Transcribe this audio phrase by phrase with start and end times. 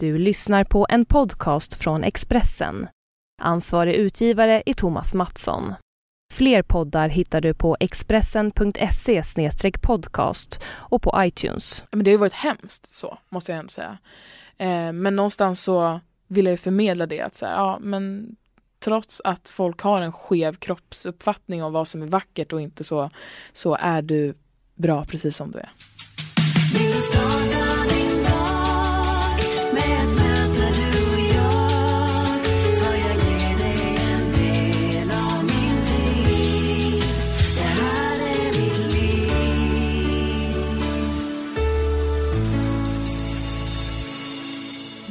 [0.00, 2.88] Du lyssnar på en podcast från Expressen.
[3.42, 5.74] Ansvarig utgivare är Thomas Mattsson.
[6.32, 9.22] Fler poddar hittar du på expressen.se
[9.82, 11.84] podcast och på iTunes.
[11.90, 13.98] Men det har ju varit hemskt så, måste jag ändå säga.
[14.56, 18.36] Eh, men någonstans så vill jag ju förmedla det att så här, ja men
[18.78, 23.10] trots att folk har en skev kroppsuppfattning om vad som är vackert och inte så,
[23.52, 24.34] så är du
[24.74, 25.72] bra precis som du är.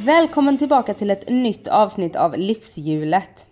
[0.08, 3.46] Välkommen tillbaka till ett nytt avsnitt av Livshjulet.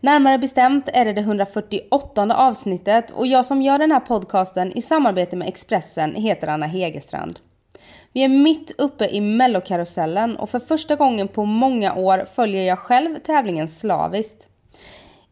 [0.00, 4.82] Närmare bestämt är det det 148 avsnittet och jag som gör den här podcasten i
[4.82, 7.38] samarbete med Expressen heter Anna Hegerstrand.
[8.12, 12.78] Vi är mitt uppe i mellokarusellen och för första gången på många år följer jag
[12.78, 14.48] själv tävlingen slaviskt.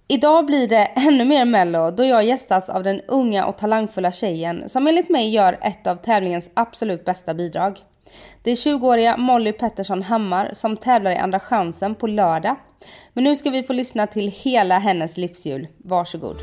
[0.09, 4.69] Idag blir det ännu mer mello då jag gästas av den unga och talangfulla tjejen
[4.69, 7.81] som enligt mig gör ett av tävlingens absolut bästa bidrag.
[8.43, 12.57] Det är 20-åriga Molly Pettersson Hammar som tävlar i Andra chansen på lördag.
[13.13, 15.69] Men nu ska vi få lyssna till hela hennes livshjul.
[15.77, 16.37] Varsågod.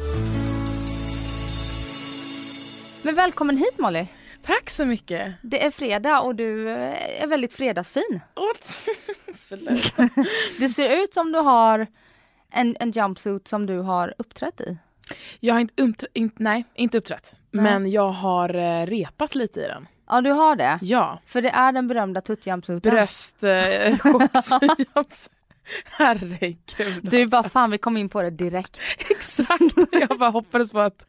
[3.04, 4.06] Men välkommen hit Molly.
[4.46, 5.34] Tack så mycket.
[5.42, 8.20] Det är fredag och du är väldigt fredagsfin.
[9.34, 10.10] Sluta.
[10.60, 11.88] Det ser ut som du har
[12.52, 14.78] en, en jumpsuit som du har uppträtt i.
[15.40, 17.34] Jag har inte, upptr- inte nej, inte uppträtt.
[17.52, 17.64] Nej.
[17.64, 19.88] Men jag har eh, repat lite i den.
[20.12, 20.80] Ja du har det.
[20.82, 21.20] Ja.
[21.26, 22.92] För det är den berömda tuttjumpsuiten.
[22.92, 23.98] Bröst, eh,
[24.94, 25.30] shorts.
[25.86, 27.00] Herregud.
[27.02, 28.78] Du bara fan vi kom in på det direkt.
[29.10, 29.62] Exakt.
[29.92, 31.06] Jag bara hoppades på att,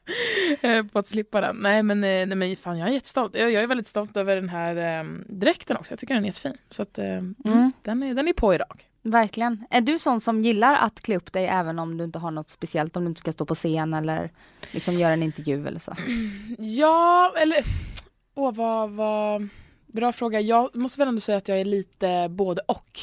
[0.60, 1.56] eh, på att slippa den.
[1.56, 3.36] Nej men, eh, nej, men fan, jag är jättestolt.
[3.36, 5.92] Jag, jag är väldigt stolt över den här eh, dräkten också.
[5.92, 6.56] Jag tycker den är jättefin.
[6.68, 7.72] Så att, eh, mm.
[7.82, 8.86] den, är, den är på idag.
[9.02, 9.64] Verkligen.
[9.70, 12.50] Är du sån som gillar att klä upp dig även om du inte har något
[12.50, 14.30] speciellt, om du inte ska stå på scen eller
[14.72, 15.96] liksom göra en intervju eller så?
[16.58, 17.64] Ja, eller...
[18.34, 19.48] Åh, vad, vad...
[19.92, 20.40] Bra fråga.
[20.40, 23.00] Jag måste väl ändå säga att jag är lite både och.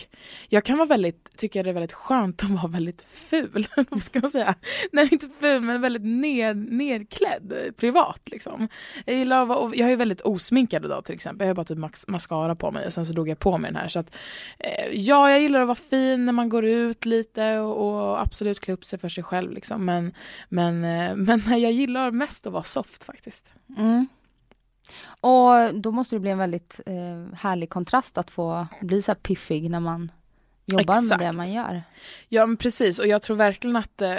[0.48, 3.68] Jag kan vara väldigt, tycker det är väldigt skönt att vara väldigt ful.
[3.90, 4.56] Vad ska man säga?
[4.92, 8.22] Nej, inte ful, men väldigt ned, nedklädd privat.
[8.26, 8.68] Liksom.
[9.06, 11.46] Jag, gillar att vara, jag är väldigt osminkad idag till exempel.
[11.46, 13.72] Jag har bara typ max, mascara på mig och sen så drog jag på mig
[13.72, 13.88] den här.
[13.88, 14.16] Så att,
[14.58, 18.60] eh, ja, jag gillar att vara fin när man går ut lite och, och absolut
[18.60, 19.52] klä upp sig för sig själv.
[19.52, 19.86] Liksom.
[19.86, 20.14] Men,
[20.50, 21.16] men, eh,
[21.48, 23.54] men jag gillar mest att vara soft faktiskt.
[23.78, 24.08] Mm.
[25.22, 29.20] Och då måste det bli en väldigt eh, härlig kontrast att få bli så här
[29.20, 30.12] piffig när man
[30.66, 31.22] jobbar Exakt.
[31.22, 31.84] med det man gör.
[32.30, 34.18] Ja men precis och jag tror verkligen att eh,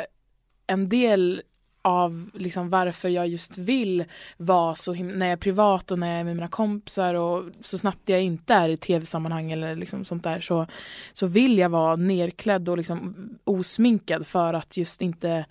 [0.66, 1.42] en del
[1.82, 4.04] av liksom varför jag just vill
[4.36, 7.78] vara så när jag är privat och när jag är med mina kompisar och så
[7.78, 10.66] snabbt jag inte är i tv-sammanhang eller liksom sånt där så,
[11.12, 13.14] så vill jag vara nerklädd och liksom
[13.44, 15.44] osminkad för att just inte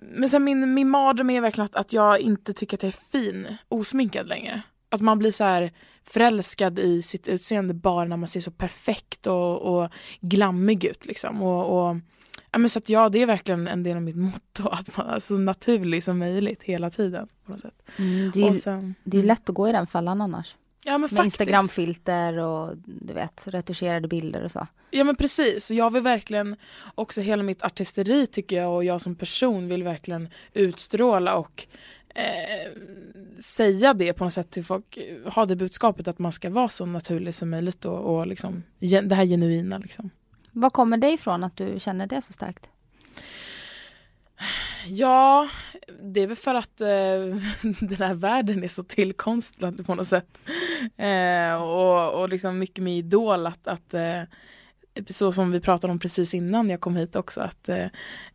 [0.00, 3.10] men sen min, min mardröm är verkligen att, att jag inte tycker att jag är
[3.10, 4.62] fin osminkad längre.
[4.88, 5.72] Att man blir så här
[6.04, 9.90] förälskad i sitt utseende bara när man ser så perfekt och, och
[10.20, 11.42] glammig ut liksom.
[11.42, 11.96] Och, och,
[12.50, 15.06] ja, men så att ja, det är verkligen en del av mitt motto att man
[15.06, 17.28] är så naturlig som möjligt hela tiden.
[17.44, 17.82] På något sätt.
[17.98, 20.54] Mm, det, är, ju- sen, det är lätt att gå i den fällan annars.
[20.86, 21.24] Ja, Med.
[21.24, 24.66] Instagramfilter och du vet retuscherade bilder och så.
[24.90, 26.56] Ja men precis, jag vill verkligen
[26.94, 31.66] också hela mitt artisteri tycker jag och jag som person vill verkligen utstråla och
[32.08, 32.72] eh,
[33.40, 36.86] säga det på något sätt till folk, ha det budskapet att man ska vara så
[36.86, 40.10] naturlig som möjligt och, och liksom, det här genuina liksom.
[40.52, 42.68] Vad kommer det ifrån att du känner det så starkt?
[44.86, 45.48] Ja,
[46.02, 46.86] det är väl för att eh,
[47.80, 50.38] den här världen är så tillkonstlad på något sätt.
[50.96, 54.22] Eh, och, och liksom mycket med Idol att, att eh,
[55.10, 57.86] så som vi pratade om precis innan jag kom hit också att eh,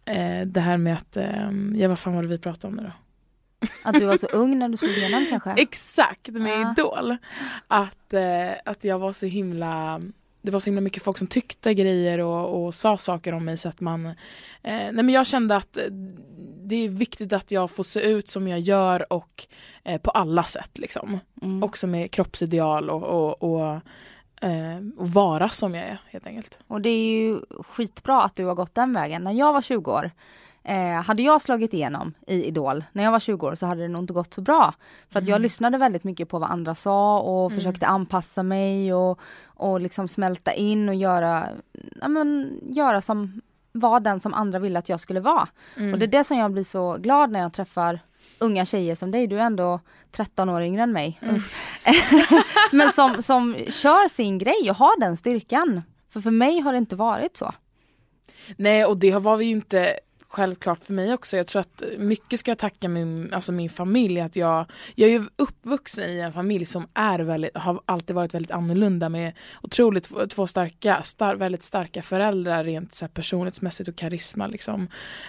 [0.06, 2.84] eh, det här med att, eh, ja vad fan var det vi pratade om nu
[2.84, 2.92] då?
[3.84, 5.52] Att du var så ung när du slog igenom kanske?
[5.58, 6.72] Exakt, med Ja.
[6.72, 7.18] Idol.
[7.68, 8.14] Att,
[8.66, 10.02] att jag var så himla
[10.42, 13.58] det var så himla mycket folk som tyckte grejer och, och sa saker om mig
[13.58, 14.14] så att man eh,
[14.64, 15.84] Nej men jag kände att eh,
[16.64, 19.48] det är viktigt att jag får se ut som jag gör och
[19.84, 21.20] eh, på alla sätt liksom.
[21.42, 21.64] Mm.
[21.64, 23.82] Också med kroppsideal och, och, och,
[24.42, 26.60] eh, och vara som jag är helt enkelt.
[26.68, 29.24] Och det är ju skitbra att du har gått den vägen.
[29.24, 30.12] När jag var 20 år,
[30.64, 33.88] eh, hade jag slagit igenom i Idol när jag var 20 år så hade det
[33.88, 34.74] nog inte gått så bra.
[35.10, 39.20] För att jag lyssnade väldigt mycket på vad andra sa och försökte anpassa mig och,
[39.46, 41.50] och liksom smälta in och göra,
[42.02, 43.42] ja, men, göra som,
[43.72, 45.48] vara den som andra ville att jag skulle vara.
[45.76, 48.00] Och det är det som jag blir så glad när jag träffar
[48.40, 49.80] unga tjejer som dig, du är ändå
[50.12, 51.20] 13 år yngre än mig.
[51.22, 51.42] Mm.
[52.72, 55.82] Men som, som kör sin grej och har den styrkan.
[56.10, 57.54] För för mig har det inte varit så.
[58.58, 60.00] Nej och det var vi ju inte
[60.32, 61.38] självklart för mig också.
[61.38, 64.20] Jag tror att mycket ska jag tacka min, alltså min familj.
[64.20, 68.34] Att jag, jag är ju uppvuxen i en familj som är väldigt, har alltid varit
[68.34, 73.96] väldigt annorlunda med otroligt två starka, star, väldigt starka föräldrar rent så här, personlighetsmässigt och
[73.96, 74.48] karisma.
[74.48, 74.88] Liksom.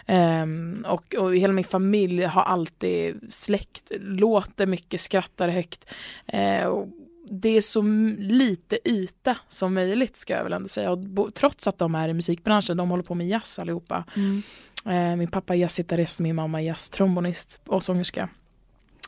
[0.08, 5.94] Um, och, och hela min familj har alltid släkt, låter mycket, skrattar högt.
[6.34, 6.88] Uh, och,
[7.30, 7.82] det är så
[8.18, 10.90] lite yta som möjligt ska jag väl ändå säga.
[10.90, 14.04] Och trots att de är i musikbranschen, de håller på med jazz allihopa.
[14.16, 14.42] Mm.
[14.84, 18.28] Eh, min pappa är jazzgitarrist och min mamma är jazztrombonist och sångerska.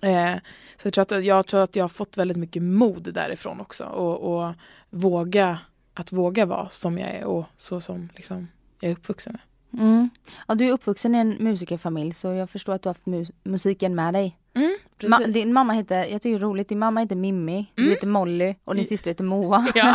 [0.02, 0.34] Eh,
[0.76, 3.84] så jag tror, att, jag tror att jag har fått väldigt mycket mod därifrån också
[3.84, 4.54] och, och
[4.90, 5.58] våga
[5.94, 8.48] att våga vara som jag är och så som liksom,
[8.80, 9.40] jag är uppvuxen med.
[9.82, 10.10] Mm.
[10.48, 13.26] Ja, du är uppvuxen i en musikerfamilj så jag förstår att du har haft mu
[13.44, 14.38] musiken med dig.
[14.54, 17.66] Mm, Ma din mamma heter, jag tycker det är roligt, din mamma heter Mimmi, mm.
[17.74, 19.66] du heter Molly och din syster heter Moa.
[19.74, 19.94] Ja.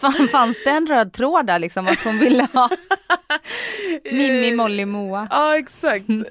[0.32, 2.68] Fanns det en röd tråd där liksom att hon ville ha
[4.04, 5.28] Mimmi, eh, Molly, Moa?
[5.30, 6.10] Ja exakt.
[6.10, 6.24] uh,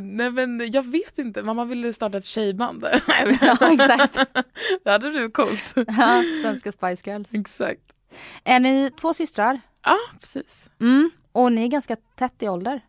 [0.00, 2.86] nej men jag vet inte, mamma ville starta ett tjejband.
[3.40, 4.18] ja exakt.
[4.84, 5.74] det hade du coolt.
[5.74, 7.28] ja, svenska Spice Girls.
[7.32, 7.82] Exakt.
[8.44, 9.60] Är ni två systrar?
[9.84, 10.70] Ja precis.
[10.80, 11.10] Mm.
[11.32, 12.80] Och ni är ganska tätt i ålder?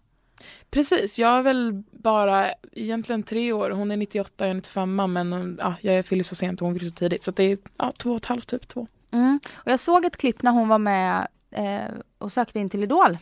[0.70, 3.70] Precis, jag är väl bara egentligen tre år.
[3.70, 6.90] Hon är 98, jag är 95 men ja, jag fyller så sent och hon fyller
[6.90, 7.24] så tidigt.
[7.24, 8.88] Så det är ja, två och ett halvt, typ två.
[9.12, 9.40] Mm.
[9.54, 13.18] Och jag såg ett klipp när hon var med eh, och sökte in till Idol.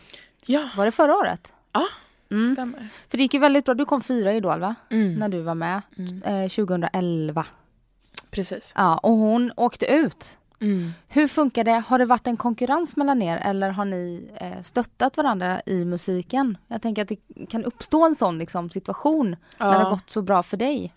[0.45, 0.69] Ja.
[0.77, 1.51] Var det förra året?
[1.71, 1.88] Ja,
[2.31, 2.53] mm.
[2.53, 2.89] stämmer.
[3.09, 3.73] För det gick ju väldigt bra.
[3.73, 4.75] Du kom fyra i Idol va?
[4.89, 5.15] Mm.
[5.15, 5.81] När du var med.
[5.97, 6.23] Mm.
[6.23, 7.45] Eh, 2011.
[8.31, 8.73] Precis.
[8.75, 10.38] Ja, och hon åkte ut.
[10.61, 10.93] Mm.
[11.07, 11.83] Hur funkar det?
[11.88, 16.57] Har det varit en konkurrens mellan er eller har ni eh, stöttat varandra i musiken?
[16.67, 19.71] Jag tänker att det kan uppstå en sån liksom, situation ja.
[19.71, 20.93] när det har gått så bra för dig.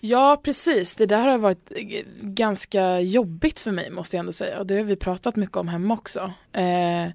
[0.00, 1.72] Ja precis, det där har varit
[2.20, 5.68] ganska jobbigt för mig måste jag ändå säga och det har vi pratat mycket om
[5.68, 6.32] hemma också.
[6.52, 7.08] Eh,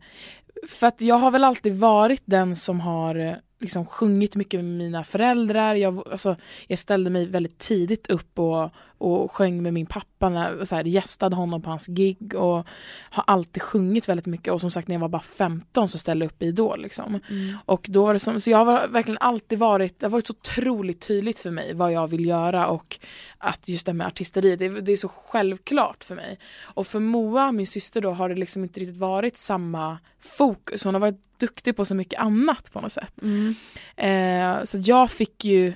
[0.67, 3.33] för att jag har väl alltid varit den som har eh,
[3.63, 5.75] liksom sjungit mycket med mina föräldrar.
[5.75, 6.35] Jag, alltså,
[6.67, 10.83] jag ställde mig väldigt tidigt upp och, och sjöng med min pappa, när, så här,
[10.83, 12.67] gästade honom på hans gig och
[13.09, 14.53] har alltid sjungit väldigt mycket.
[14.53, 16.81] Och som sagt när jag var bara 15 så ställde jag upp i Idol.
[16.81, 17.19] Liksom.
[17.29, 17.57] Mm.
[17.65, 20.33] Och då var det som, så jag har verkligen alltid varit, det har varit så
[20.33, 22.99] otroligt tydligt för mig vad jag vill göra och
[23.37, 26.39] att just det med artisteriet, det, det är så självklart för mig.
[26.63, 30.83] Och för Moa, min syster då, har det liksom inte riktigt varit samma fokus.
[30.83, 33.13] Hon har varit duktig på så mycket annat på något sätt.
[33.21, 33.55] Mm.
[33.95, 35.73] Eh, så jag fick ju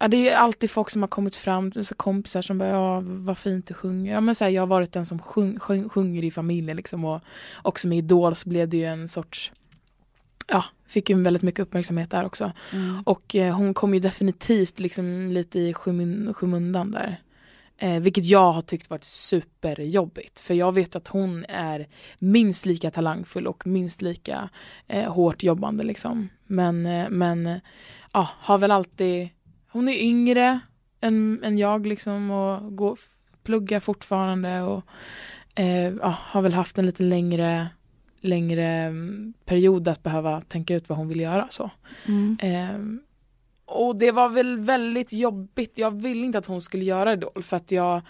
[0.00, 3.38] Ja, det är alltid folk som har kommit fram, så kompisar som bara ja, vad
[3.38, 4.12] fint du sjunger.
[4.12, 7.04] Ja, men så här, jag har varit den som sjung, sjung, sjunger i familjen liksom
[7.04, 7.20] och
[7.62, 9.52] också med Idol så blev det ju en sorts
[10.48, 12.52] Ja, fick ju väldigt mycket uppmärksamhet där också.
[12.72, 13.02] Mm.
[13.06, 15.74] Och eh, hon kom ju definitivt liksom lite i
[16.34, 17.20] skymundan där.
[17.80, 20.40] Eh, vilket jag har tyckt varit superjobbigt.
[20.40, 21.88] För jag vet att hon är
[22.18, 24.48] minst lika talangfull och minst lika
[24.86, 25.84] eh, hårt jobbande.
[25.84, 26.28] Liksom.
[26.46, 27.60] Men, eh, men
[28.12, 29.28] ja, har väl alltid...
[29.68, 30.60] Hon är yngre
[31.00, 32.98] än, än jag liksom och går,
[33.42, 34.62] pluggar fortfarande.
[34.62, 34.84] Och
[35.54, 37.68] eh, ja, har väl haft en lite längre,
[38.20, 41.46] längre mm, period att behöva tänka ut vad hon vill göra.
[41.50, 41.70] så.
[42.06, 43.00] Mm.
[43.68, 45.78] Eh, och det var väl väldigt jobbigt.
[45.78, 48.00] Jag ville inte att hon skulle göra Idol för att jag,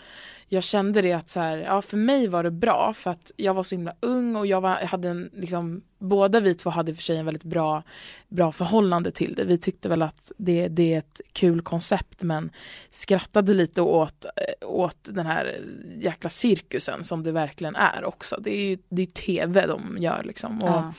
[0.46, 3.54] jag kände det att så här, ja för mig var det bra för att jag
[3.54, 6.94] var så himla ung och jag, var, jag hade en, liksom, båda vi två hade
[6.94, 7.82] för sig en väldigt bra,
[8.28, 9.44] bra förhållande till det.
[9.44, 12.50] Vi tyckte väl att det, det är ett kul koncept men
[12.90, 14.26] skrattade lite åt,
[14.62, 15.60] åt den här
[15.98, 18.36] jäkla cirkusen som det verkligen är också.
[18.40, 20.92] Det är ju det är tv de gör liksom och ja.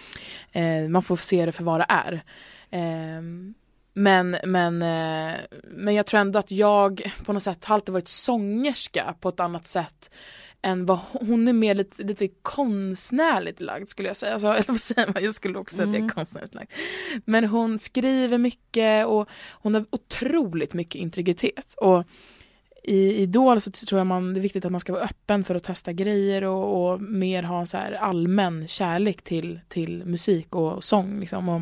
[0.61, 2.23] eh, man får se det för vad det är.
[2.71, 3.21] Eh,
[3.99, 8.07] men, men, eh, men jag tror ändå att jag på något sätt har alltid varit
[8.07, 10.11] sångerska på ett annat sätt
[10.61, 14.33] än vad hon är mer lite, lite konstnärligt lagd skulle jag säga.
[14.33, 15.23] Alltså, eller vad säger man?
[15.23, 15.95] Jag skulle också säga mm.
[15.95, 16.15] att jag är mm.
[16.15, 16.71] konstnärligt lagd.
[17.25, 21.73] Men hon skriver mycket och hon har otroligt mycket integritet.
[21.77, 22.03] Och
[22.83, 25.55] i Idol så tror jag man, det är viktigt att man ska vara öppen för
[25.55, 30.55] att testa grejer och, och mer ha en så här allmän kärlek till, till musik
[30.55, 31.19] och sång.
[31.19, 31.49] Liksom.
[31.49, 31.61] Och,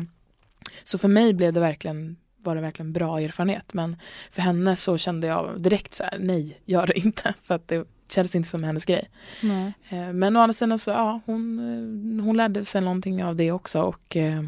[0.84, 3.74] så för mig blev det verkligen var det verkligen bra erfarenhet.
[3.74, 3.96] Men
[4.30, 7.34] för henne så kände jag direkt så här, nej, gör det inte.
[7.42, 9.10] För att det kändes inte som hennes grej.
[9.42, 9.72] Nej.
[9.88, 13.52] Eh, men å andra sidan så, ja, hon, eh, hon lärde sig någonting av det
[13.52, 14.44] också och eh,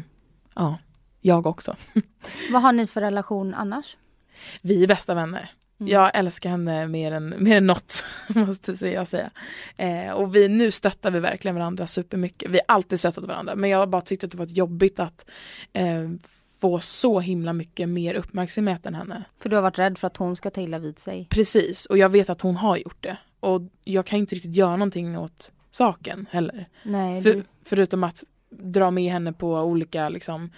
[0.55, 0.77] ja,
[1.21, 1.75] jag också.
[2.51, 3.97] Vad har ni för relation annars?
[4.61, 5.51] Vi är bästa vänner.
[5.79, 5.91] Mm.
[5.91, 9.29] Jag älskar henne mer än, mer än något, måste jag säga.
[9.79, 12.51] Eh, och vi, nu stöttar vi verkligen varandra supermycket.
[12.51, 15.25] Vi har alltid stöttat varandra, men jag har bara tyckt att det var jobbigt att
[15.73, 16.09] eh,
[16.61, 19.23] få så himla mycket mer uppmärksamhet än henne.
[19.39, 21.27] För du har varit rädd för att hon ska ta illa vid sig.
[21.29, 23.17] Precis, och jag vet att hon har gjort det.
[23.39, 26.69] Och jag kan inte riktigt göra någonting åt saken heller.
[26.83, 30.49] Nej, För, du, förutom att dra med henne på olika liksom,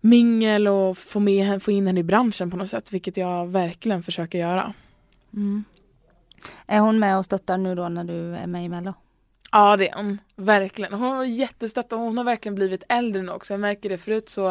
[0.00, 4.02] mingel och få, med, få in henne i branschen på något sätt, vilket jag verkligen
[4.02, 4.74] försöker göra.
[5.32, 5.64] mm.
[6.66, 8.94] Är hon med och stöttar nu då när du är med i Mello?
[9.54, 10.92] Ja det är hon, verkligen.
[10.92, 13.52] Hon har jättestött och hon har verkligen blivit äldre nu också.
[13.52, 14.48] Jag märker det förut så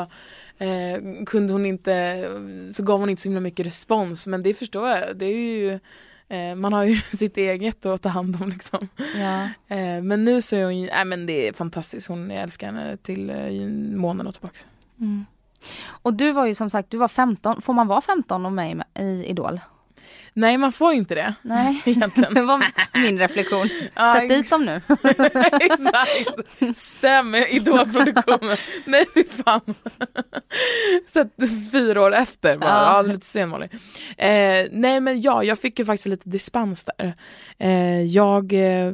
[0.57, 2.25] eh, kunde hon inte,
[2.73, 5.17] så gav hon inte så himla mycket respons men det förstår jag.
[5.17, 5.79] Det är ju,
[6.27, 8.87] eh, man har ju sitt eget att ta hand om liksom.
[8.97, 9.43] Ja.
[9.75, 12.07] Eh, men nu så är hon, nej men det är fantastiskt.
[12.07, 13.67] Hon, jag älskar henne till eh,
[13.97, 14.59] månen och tillbaka.
[14.99, 15.25] Mm.
[15.87, 18.83] Och du var ju som sagt, du var 15, får man vara 15 och med
[18.95, 19.59] i Idol?
[20.33, 22.33] Nej man får inte det Nej, egentligen.
[22.33, 22.63] det var
[22.93, 23.69] min reflektion.
[23.95, 24.81] Ja, Sätt dit dem nu.
[25.61, 26.77] Exakt.
[26.77, 28.57] Stäm idolproduktionen.
[28.85, 29.61] Nej fy fan.
[31.13, 31.25] Så
[31.71, 32.69] fyra år efter bara.
[32.69, 32.95] Ja.
[32.95, 33.67] Ja, lite sen Molly.
[34.17, 37.15] Eh, nej men ja, jag fick ju faktiskt lite dispens där.
[37.59, 38.93] Eh, jag, eh,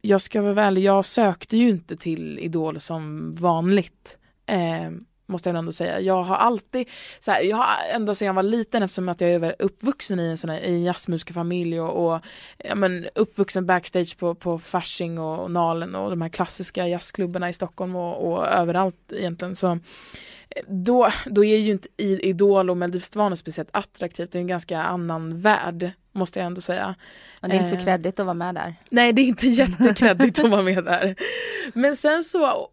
[0.00, 4.18] jag ska vara väl, jag sökte ju inte till Idol som vanligt.
[4.46, 4.90] Eh,
[5.26, 6.00] måste jag ändå säga.
[6.00, 6.88] Jag har alltid,
[7.20, 10.26] så här, jag har ända sedan jag var liten eftersom att jag är uppvuxen i
[10.26, 12.20] en sån här i en jazzmusikerfamilj och, och
[12.58, 17.48] ja, men, uppvuxen backstage på, på Fasching och, och Nalen och de här klassiska jazzklubbarna
[17.48, 19.56] i Stockholm och, och överallt egentligen.
[19.56, 19.78] Så,
[20.66, 24.32] då, då är ju inte Idol och Melodifestivalen speciellt attraktivt.
[24.32, 26.94] Det är en ganska annan värld måste jag ändå säga.
[27.40, 27.84] Men det är inte så Eh.
[27.84, 28.74] kreddigt att vara med där.
[28.90, 31.14] Nej, det är inte jättekreddigt att vara med där.
[31.74, 32.68] Men sen så,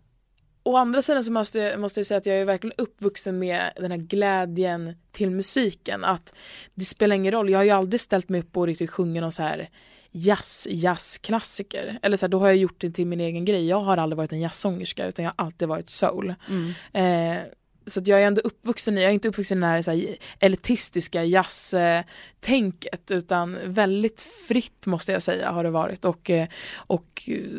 [0.64, 3.92] å andra sidan så måste, måste jag säga att jag är verkligen uppvuxen med den
[3.92, 6.04] här glädjen till musiken.
[6.04, 6.34] Att
[6.74, 9.32] det spelar ingen roll, jag har ju aldrig ställt mig upp och riktigt sjungit någon
[9.32, 9.70] så här
[10.12, 12.00] jazz, jazzklassiker.
[12.02, 13.68] Eller så här, då har jag gjort det till min egen grej.
[13.68, 16.36] Jag har aldrig varit en jazzsångerska utan jag har alltid varit soul.
[16.50, 16.74] Mm.
[16.94, 17.44] Eh,
[17.90, 20.18] så jag är ändå uppvuxen i, jag är inte uppvuxen i det här, så här
[20.40, 26.06] elitistiska jazztänket utan väldigt fritt måste jag säga har det varit.
[26.06, 27.58] Och, eh, och, eh,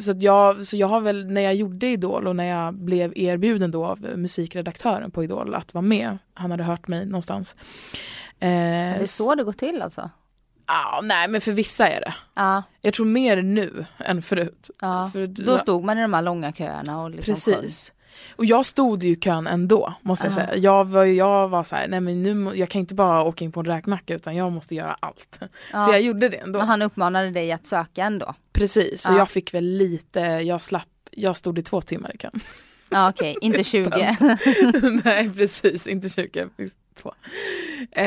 [0.00, 3.12] så, att jag, så jag har väl, när jag gjorde Idol och när jag blev
[3.16, 7.54] erbjuden då av musikredaktören på Idol att vara med, han hade hört mig någonstans.
[8.38, 10.10] Eh, Det är så det går till alltså?
[10.66, 12.14] Ja, nej men för vissa är det.
[12.34, 14.70] Ja, Jag tror mer nu än förut.
[14.80, 15.10] ja.
[15.12, 17.54] För, Då stod man i de här långa köerna och liksom sjöng.
[18.36, 20.34] Och jag stod ju i kön ändå, måste jag Ja.
[20.36, 20.56] säga.
[20.56, 23.52] Jag var, jag var så här, nej men nu, jag kan inte bara åka in
[23.52, 25.38] på en räkmacka utan jag måste göra allt.
[25.70, 26.58] Så jag gjorde det ändå.
[26.58, 28.34] Men han uppmanade dig att söka ändå?
[28.52, 29.18] Precis, och Ja.
[29.18, 32.40] jag fick väl lite, jag slapp, jag stod i två timmar i kön.
[32.90, 33.90] Ja okej, inte 20.
[35.04, 37.12] nej precis, inte 20, jag fick två.
[37.90, 38.04] Eh,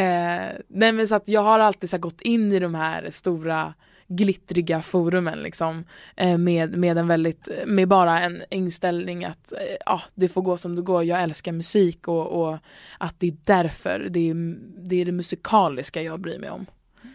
[0.67, 3.73] nej men så att jag har alltid så gått in i de här stora
[4.07, 5.83] glittriga forumen liksom
[6.15, 10.57] eh, med, med en väldigt, med bara en inställning att eh, ja, det får gå
[10.57, 12.57] som det går, jag älskar musik och, och
[12.97, 14.57] att det är därför, det är,
[14.89, 16.65] det är det musikaliska jag bryr mig om.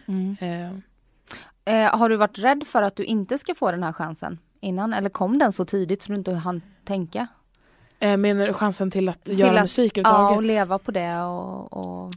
[0.07, 0.35] Mm.
[0.41, 0.77] Eh,
[1.65, 4.93] Eh, har du varit rädd för att du inte ska få den här chansen innan?
[4.93, 7.27] Eller kom den så tidigt så du inte hann tänka?
[7.99, 10.37] eh, menar du chansen till att Till göra att- musik Ja, överhuvudtaget?
[10.37, 12.11] och leva på det och, och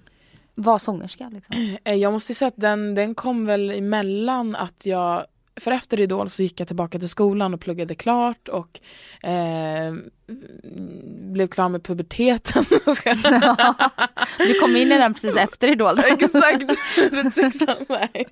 [0.54, 1.76] vara sångerska liksom.
[1.84, 5.25] Eh, jag måste säga att den, den kom väl emellan att jag
[5.56, 8.80] för efter Idol så gick jag tillbaka till skolan och pluggade klart och
[9.28, 9.94] eh,
[11.32, 12.64] blev klar med puberteten.
[14.38, 15.99] Du kom in i den precis efter Idol.
[16.04, 16.64] Exakt,
[17.12, 17.68] runt 16.
[17.88, 18.26] Nej.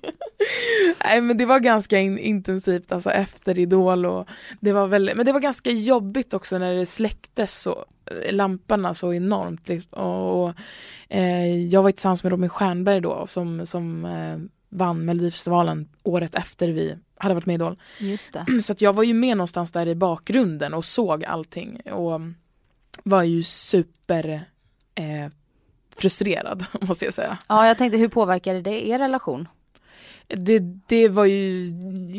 [1.05, 4.27] Nej men det var ganska in, intensivt alltså efter Idol och
[4.59, 8.93] det var väl, men det var ganska jobbigt också när det släcktes så eh, lamporna
[8.93, 9.93] så enormt liksom.
[9.93, 10.53] och, och
[11.09, 14.37] eh, jag var tillsammans med Robin Stjernberg då som, som eh,
[14.69, 17.77] vann Melodifestivalen året efter vi hade varit med i Idol.
[17.99, 18.61] Just det.
[18.63, 22.21] Så jag var ju med någonstans där i bakgrunden och såg allting och
[23.03, 24.45] var ju super
[24.95, 25.31] eh,
[25.95, 27.37] frustrerad måste jag säga.
[27.47, 29.47] Ja, jag tänkte hur påverkade det er relation?
[30.35, 31.67] Det, det var ju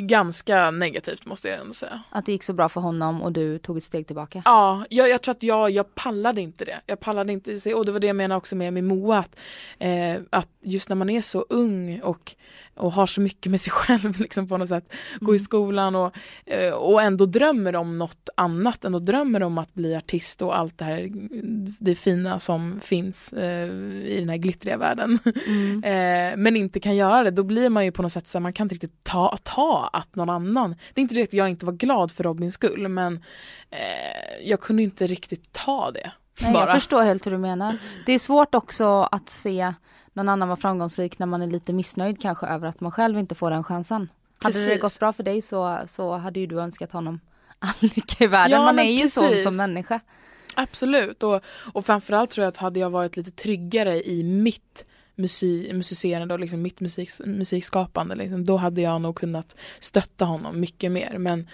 [0.06, 2.02] ganska negativt måste jag ändå säga.
[2.10, 4.42] Att det gick så bra för honom och du tog ett steg tillbaka?
[4.44, 6.80] Ja, jag, jag tror att jag, jag pallade inte det.
[6.86, 9.40] Jag pallade inte se, och det var det jag menade också med, med Moa, att,
[9.78, 12.34] eh, att just när man är så ung och,
[12.74, 16.16] och har så mycket med sig själv liksom på något sätt, gå i skolan och,
[16.46, 20.78] eh, och ändå drömmer om något annat, ändå drömmer om att bli artist och allt
[20.78, 21.10] det här,
[21.78, 23.68] det fina som finns eh,
[24.04, 25.18] i den här glittriga världen.
[25.46, 25.84] Mm.
[25.84, 28.40] eh, men inte kan göra det, då blir man ju på något sätt så här,
[28.40, 31.48] man kan inte riktigt ta, ta att någon annan, det är inte det att jag
[31.48, 33.24] inte var glad för Robins skull men
[33.70, 36.12] eh, jag kunde inte riktigt ta det.
[36.42, 36.64] Nej, bara.
[36.64, 37.78] jag förstår helt hur du menar.
[38.06, 39.74] Det är svårt också att se
[40.12, 43.34] någon annan vara framgångsrik när man är lite missnöjd kanske över att man själv inte
[43.34, 44.08] får den chansen.
[44.38, 44.80] Hade det Precis.
[44.80, 47.20] gått bra för dig så, så hade ju du önskat honom
[47.58, 48.58] all lycka i världen.
[48.58, 49.44] Ja, man är ju sån precis.
[49.44, 50.00] som människa.
[50.54, 51.40] Absolut och,
[51.72, 54.84] och framförallt tror jag att hade jag varit lite tryggare i mitt
[55.16, 60.60] musik, musicerande och liksom mitt musik, musikskapande liksom, då hade jag nog kunnat stötta honom
[60.60, 61.48] mycket mer men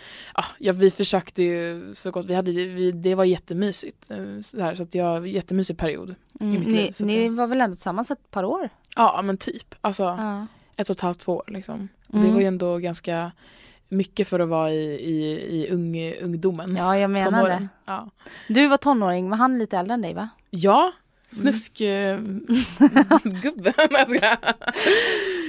[0.58, 4.74] ja, vi försökte ju så gott vi hade vi, det var jättemysigt eh, så, här,
[4.74, 6.94] så att jag jättemysig period mm, i mitt ni, liv.
[6.98, 8.68] Ni var väl ändå tillsammans ett par år?
[8.96, 10.46] Ja men typ alltså Ja.
[10.76, 12.26] ett och ett halvt två år liksom Mm.
[12.26, 13.32] det var ju ändå ganska
[13.88, 17.68] mycket för att vara i, i, i ung, ungdomen Ja, jag menar det.
[17.84, 18.10] Ja.
[18.48, 20.28] Du var tonåring, men han lite äldre än dig va?
[20.50, 20.92] Ja,
[21.30, 22.46] snusk Mm.
[22.80, 23.72] eh,
[24.04, 24.38] skojar.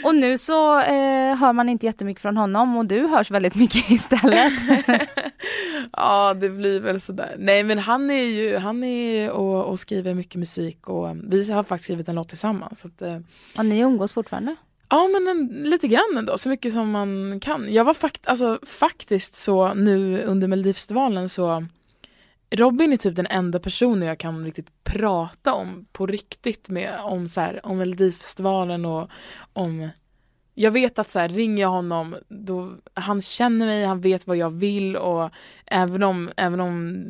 [0.04, 3.92] Och nu så eh, hör man inte jättemycket från honom och du hörs väldigt mycket
[3.92, 4.54] istället.
[5.92, 7.36] ja, det blir väl sådär.
[7.40, 11.52] Nej, men han är ju, han är och, och skriver mycket musik och eh, vi
[11.52, 12.80] har faktiskt skrivit en låt tillsammans.
[12.80, 13.18] Så att, eh,
[13.58, 14.56] Och ni umgås fortfarande?
[14.90, 17.74] Ja men en, lite grann ändå, så mycket som man kan.
[17.74, 21.66] Jag var fakt alltså, faktiskt så nu under Melodifestivalen så
[22.51, 27.29] Robin är typ den enda personen jag kan riktigt prata om på riktigt med om,
[27.29, 29.10] så här, om Melodifestivalen och
[29.53, 29.89] om
[30.53, 34.38] jag vet att så här, ringer jag honom, då, han känner mig, han vet vad
[34.38, 35.29] jag vill och
[35.65, 37.03] även om, även om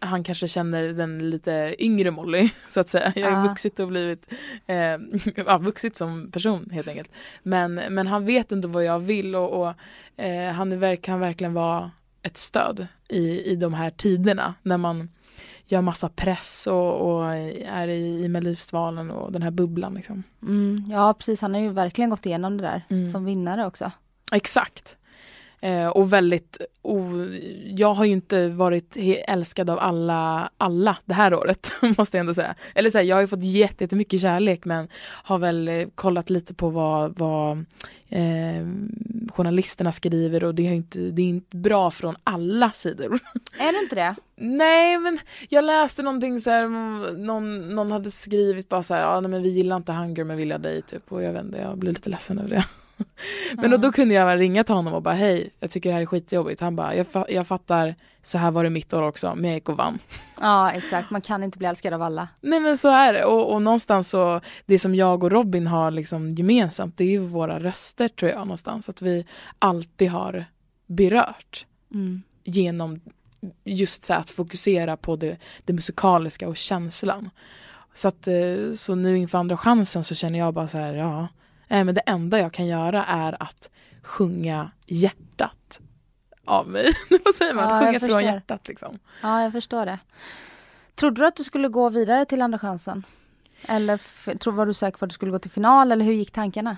[0.00, 3.12] han kanske känner den lite yngre Molly, så att säga.
[3.16, 3.48] Jag har Ja.
[3.48, 4.32] vuxit och blivit,
[4.66, 4.76] eh,
[5.46, 7.10] ja, vuxit som person helt enkelt.
[7.42, 9.74] Men, men han vet inte vad jag vill och, och
[10.24, 11.90] eh, han är, kan verkligen vara
[12.26, 15.08] ett stöd i, i de här tiderna när man
[15.64, 17.34] gör massa press och, och
[17.66, 20.22] är i, i Melodifestivalen och den här bubblan liksom.
[20.42, 23.12] Mm, ja precis, han har ju verkligen gått igenom det där Mm.
[23.12, 23.90] som vinnare också.
[24.32, 24.96] Exakt.
[25.60, 27.10] Eh, och väldigt, o,
[27.64, 28.96] jag har ju inte varit
[29.28, 32.54] älskad av alla, alla det här året, måste jag ändå säga.
[32.74, 34.88] Eller så här, jag har ju fått jätte- jättemycket kärlek men
[35.22, 37.58] har väl eh, kollat lite på vad, vad
[38.08, 38.66] eh,
[39.32, 43.18] journalisterna skriver och det är, inte, det är inte bra från alla sidor.
[43.58, 44.14] Är det inte det?
[44.36, 46.68] Nej men jag läste någonting så här,
[47.18, 50.36] någon, någon hade skrivit bara så här, ja nej, men vi gillar inte Hunger men
[50.36, 52.64] vill jag dig typ och jag vet inte, jag blev lite ledsen över det.
[53.56, 56.02] men då, då kunde jag ringa till honom och bara hej, jag tycker det här
[56.02, 56.60] är skitjobbigt.
[56.60, 59.54] Han bara, jag, fa- jag fattar, så här var det mitt år också, men jag
[59.54, 59.98] gick och vann.
[60.40, 62.28] Ja exakt, man kan inte bli älskad av alla.
[62.40, 65.90] Nej men så är det och, och någonstans så, det som jag och Robin har
[65.90, 69.26] liksom gemensamt, det är ju våra röster tror jag någonstans, att vi
[69.58, 70.44] alltid har
[70.86, 72.22] berört Mm.
[72.44, 73.00] genom
[73.64, 77.30] just så här att fokusera på det, det musikaliska och känslan.
[77.94, 81.28] Så att eh, så nu inför andra chansen så känner jag bara så här, ja,
[81.68, 83.70] men det enda jag kan göra är att
[84.02, 85.80] sjunga hjärtat
[86.44, 86.92] av mig.
[87.24, 87.68] Vad säger man?
[87.68, 88.98] Ja, sjunga från hjärtat liksom.
[89.22, 89.98] Ja jag förstår det.
[90.94, 93.04] Trodde du att du skulle gå vidare till andra chansen?
[93.68, 96.76] Eller var du säker på att du skulle gå till final eller hur gick tankarna?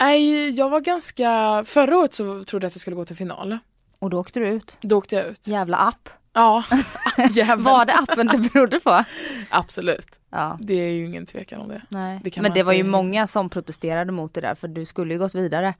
[0.00, 3.58] Nej, jag var ganska, förra året så trodde jag att jag skulle gå till final.
[3.98, 4.76] Och då åkte du ut.
[4.80, 5.48] Då åkte jag ut.
[5.48, 6.08] Jävla app.
[6.32, 6.64] Ja,
[7.30, 7.56] jävlar.
[7.56, 9.04] Var det appen det berodde på?
[9.50, 10.08] Absolut.
[10.30, 10.58] Ja.
[10.60, 11.82] Det är ju ingen tvekan om det.
[11.88, 12.20] Nej.
[12.24, 15.14] Det Men det var ju inte- många som protesterade mot det där för du skulle
[15.14, 15.74] ju gått vidare.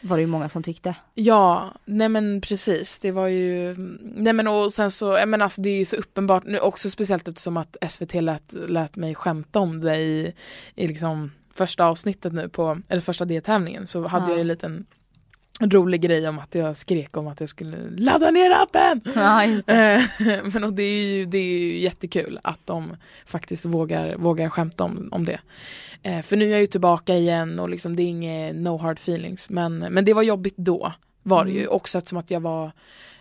[0.00, 0.94] Var det ju många som tyckte.
[1.14, 2.98] Ja, nej men precis.
[2.98, 5.96] Det var ju, nej men och sen så, jag menar alltså det är ju så
[5.96, 10.32] uppenbart, nu också speciellt eftersom att SVT lät, lät mig skämta om det i,
[10.74, 14.30] i liksom första avsnittet nu på, eller första deltävlingen så hade Ja.
[14.30, 14.86] jag ju en liten
[15.60, 19.00] rolig grej om att jag skrek om att jag skulle ladda ner appen.
[19.14, 19.44] Ja.
[19.44, 20.02] Eh,
[20.52, 24.84] men och det är ju, det är ju jättekul att de faktiskt vågar, vågar skämta
[24.84, 25.40] om, om det.
[26.02, 28.98] Eh, för nu är jag ju tillbaka igen och liksom det är inget no hard
[28.98, 29.50] feelings.
[29.50, 30.92] Men, men det var jobbigt då
[31.22, 31.60] var det ju.
[31.60, 31.72] Mm.
[31.72, 32.72] Också eftersom att jag var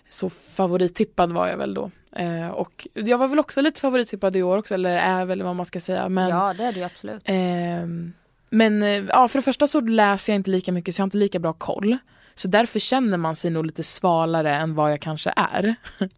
[0.09, 1.91] så favorittippad var jag väl då.
[2.15, 5.55] Eh, och jag var väl också lite favorittippad i år också, eller är väl vad
[5.55, 6.09] man ska säga.
[6.09, 7.21] Men, Ja det är ju absolut.
[7.25, 8.13] Ehm,
[8.49, 11.07] men eh, ja, för det första så läser jag inte lika mycket så jag har
[11.07, 11.97] inte lika bra koll.
[12.35, 15.75] Så därför känner man sig nog lite svalare än vad jag kanske är.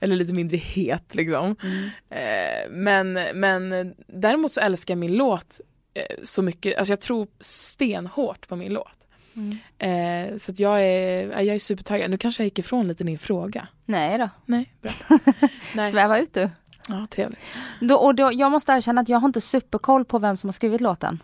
[0.00, 1.56] Eller lite mindre het liksom.
[1.62, 1.90] Mm.
[2.10, 5.60] Eh, men, men däremot så älskar jag min låt
[5.94, 6.78] eh, så mycket.
[6.78, 8.98] Alltså jag tror stenhårt på min låt.
[9.34, 9.58] Mm.
[9.78, 12.10] Eh, så jag är, jag är supertaggad.
[12.10, 13.68] Nu kanske jag gick ifrån lite din fråga.
[13.84, 15.18] Nej då, Nej, berätta.
[15.74, 15.90] Nej.
[15.92, 16.50] sväva ut du.
[16.88, 17.40] Ja, trevligt.
[17.80, 20.52] Då, och då, jag måste erkänna att jag har inte superkoll på vem som har
[20.52, 21.22] skrivit låten.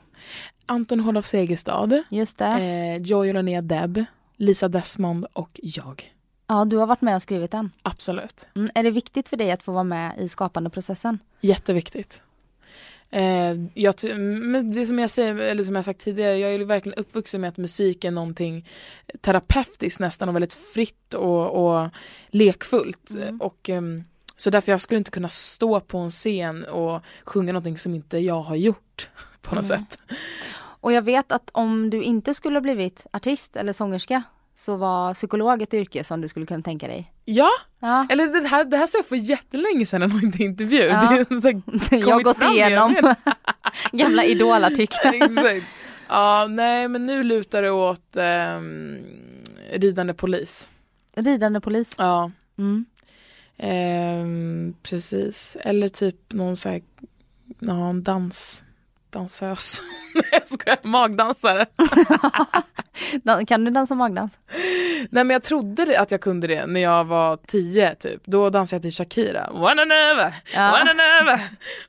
[0.67, 2.47] Anton Hård Segerstad, Just det.
[2.47, 4.05] eh, Joy och Linnea Deb,
[4.39, 6.15] Lisa Desmond och jag.
[6.47, 7.71] Ja, du har varit med och skrivit den.
[7.83, 8.49] Absolut.
[8.57, 8.71] Mm.
[8.75, 11.19] Är det viktigt för dig att få vara med i skapandeprocessen?
[11.41, 12.21] Jätteviktigt.
[13.11, 16.99] Eh, jag, men det som jag säger, eller som jag sagt tidigare, jag är verkligen
[16.99, 18.69] uppvuxen med att musik är någonting
[19.21, 21.91] terapeutiskt nästan och väldigt fritt och, och
[22.29, 23.11] lekfullt.
[23.11, 23.41] Mm.
[23.41, 24.05] Och, ehm,
[24.37, 28.19] så därför jag skulle inte kunna stå på en scen och sjunga någonting som inte
[28.19, 29.09] jag har gjort
[29.43, 29.79] på något Mm.
[29.81, 29.99] sätt.
[30.81, 34.23] Och jag vet att om du inte skulle blivit artist eller sångerska
[34.55, 37.13] så var psykolog ett yrke som du skulle kunna tänka dig?
[37.25, 40.79] Ja, Ja, eller det här, det här sa jag för jättelänge sedan i någon intervju.
[40.83, 41.13] Ja.
[41.91, 42.95] Jag har gått igenom
[43.93, 45.15] gamla idolartiklar.
[45.25, 45.67] Exakt.
[46.09, 48.99] Ja, nej men nu lutar det åt ehm,
[49.73, 50.71] ridande polis.
[51.17, 51.95] Ridande polis.
[51.99, 52.85] Ja, Mm.
[53.57, 55.57] ehm, precis.
[55.61, 56.83] Eller typ någon så här,
[57.61, 58.65] ja, dans,
[59.13, 59.81] dansös.
[60.33, 61.67] jag skojar, magdansare.
[63.23, 64.39] Dan- Kan du dansa magdans?
[65.11, 68.23] Nej men jag trodde att jag kunde det när jag var tio typ.
[68.25, 69.51] Då dansade jag till Shakira.
[69.51, 70.81] One and over, Ja.
[70.83, 71.41] one and over.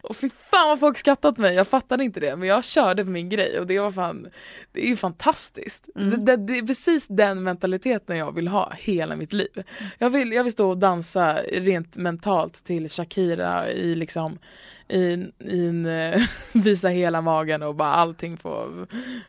[0.02, 1.56] Och fy fan vad folk skrattat mig.
[1.56, 4.28] Jag fattade inte det men jag körde för min grej och det var fan,
[4.72, 5.90] det är ju fantastiskt.
[5.96, 6.10] Mm.
[6.10, 9.64] Det, det, det är precis den mentaliteten jag vill ha hela mitt liv.
[9.98, 14.40] Jag vill, jag vill stå och dansa rent mentalt till Shakira i liksom
[14.90, 16.22] i, i eh,
[16.62, 18.88] visa hela magen och bara allting får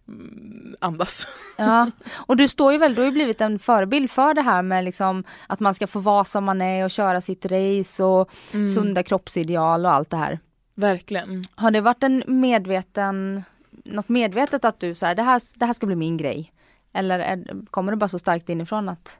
[0.08, 1.26] mm, andas.
[1.56, 4.62] Ja, och du står ju väl, du har ju blivit en förebild för det här
[4.62, 8.30] med liksom att man ska få vara som man är och köra sitt race och
[8.52, 8.74] Mm.
[8.74, 10.38] sunda kroppsideal och allt det här.
[10.74, 11.44] Verkligen.
[11.54, 13.42] Har det varit en medveten,
[13.84, 16.52] något medvetet att du så här, det här, det här ska bli min grej?
[16.92, 19.18] Eller är, kommer det bara så starkt inifrån att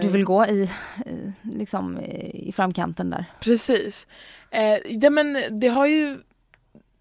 [0.00, 0.62] du vill gå i,
[1.06, 2.00] eh, liksom,
[2.32, 3.24] i framkanten där?
[3.40, 4.06] Precis.
[4.50, 6.18] Eh, ja, men det har ju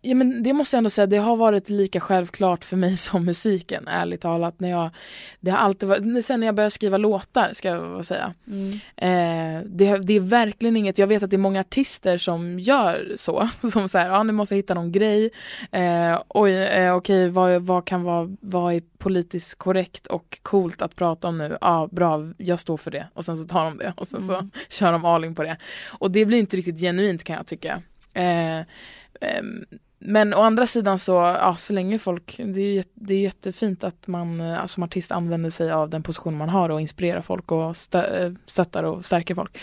[0.01, 3.25] Ja, men det måste jag ändå säga, det har varit lika självklart för mig som
[3.25, 4.59] musiken, ärligt talat.
[4.59, 4.89] När jag,
[5.39, 8.33] det har alltid varit, sen när jag började skriva låtar, ska jag säga.
[8.95, 13.13] Eh, det, det är verkligen inget, jag vet att det är många artister som gör
[13.15, 13.49] så.
[13.71, 15.29] Som säger, ja nu måste jag hitta någon grej.
[15.71, 20.95] Eh, oj, eh, okej, vad, vad kan vara, vad är politiskt korrekt och coolt att
[20.95, 21.57] prata om nu?
[21.61, 23.07] Ja, bra, jag står för det.
[23.13, 24.51] Och sen så tar de det och sen så Mm.
[24.69, 25.57] kör de all in på det.
[25.99, 27.81] Och det blir inte riktigt genuint kan jag tycka.
[28.13, 28.57] Eh,
[29.21, 29.65] ehm,
[30.09, 34.07] men å andra sidan så, ja så länge folk, det är, det är jättefint att
[34.07, 37.77] man eh, som artist använder sig av den position man har och inspirerar folk och
[37.77, 39.57] stö, eh, stöttar och stärker folk.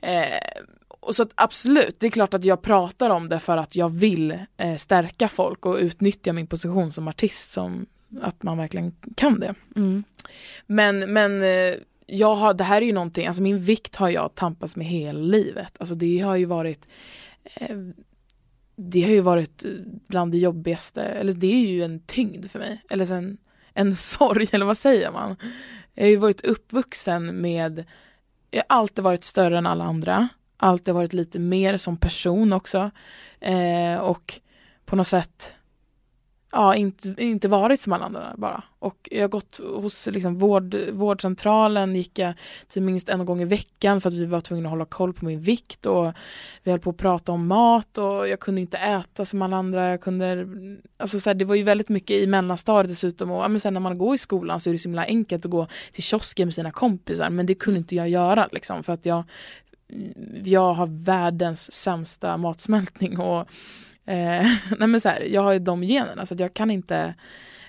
[0.00, 3.76] Eh, och så att absolut, det är klart att jag pratar om det för att
[3.76, 7.86] jag vill eh, stärka folk och utnyttja min position som artist som
[8.20, 9.54] att man verkligen kan det.
[9.76, 10.04] Mm.
[10.66, 11.74] Men, men eh,
[12.06, 15.18] jag har, det här är ju någonting, alltså min vikt har jag tampats med hela
[15.18, 15.72] livet.
[15.78, 16.86] Alltså det har ju varit
[17.54, 17.76] eh,
[18.76, 19.64] det har ju varit
[20.06, 22.82] bland det jobbigaste, eller det är ju en tyngd för mig.
[22.90, 23.38] Eller en,
[23.74, 25.36] en sorg, eller vad säger man?
[25.94, 27.84] Jag har ju varit uppvuxen med,
[28.50, 30.28] jag har alltid varit större än alla andra.
[30.56, 32.90] Alltid varit lite mer som person också.
[33.40, 34.40] Eh, och
[34.84, 35.54] på något sätt
[36.52, 38.62] ja, inte, inte varit som alla andra bara.
[38.78, 42.34] Och jag har gått hos liksom, vård, vårdcentralen, gick jag
[42.68, 45.24] typ minst en gång i veckan för att vi var tvungna att hålla koll på
[45.24, 46.12] min vikt och
[46.62, 49.90] vi höll på att prata om mat och jag kunde inte äta som alla andra.
[49.90, 50.46] Jag kunde,
[50.96, 53.74] alltså så här, det var ju väldigt mycket i mellanstadiet dessutom och ja, men sen
[53.74, 56.48] när man går i skolan så är det så himla enkelt att gå till kiosken
[56.48, 59.24] med sina kompisar men det kunde inte jag göra liksom för att jag
[60.44, 63.48] jag har världens sämsta matsmältning och
[64.06, 64.46] eh,
[64.78, 67.14] nej men så här, jag har ju de generna så jag kan inte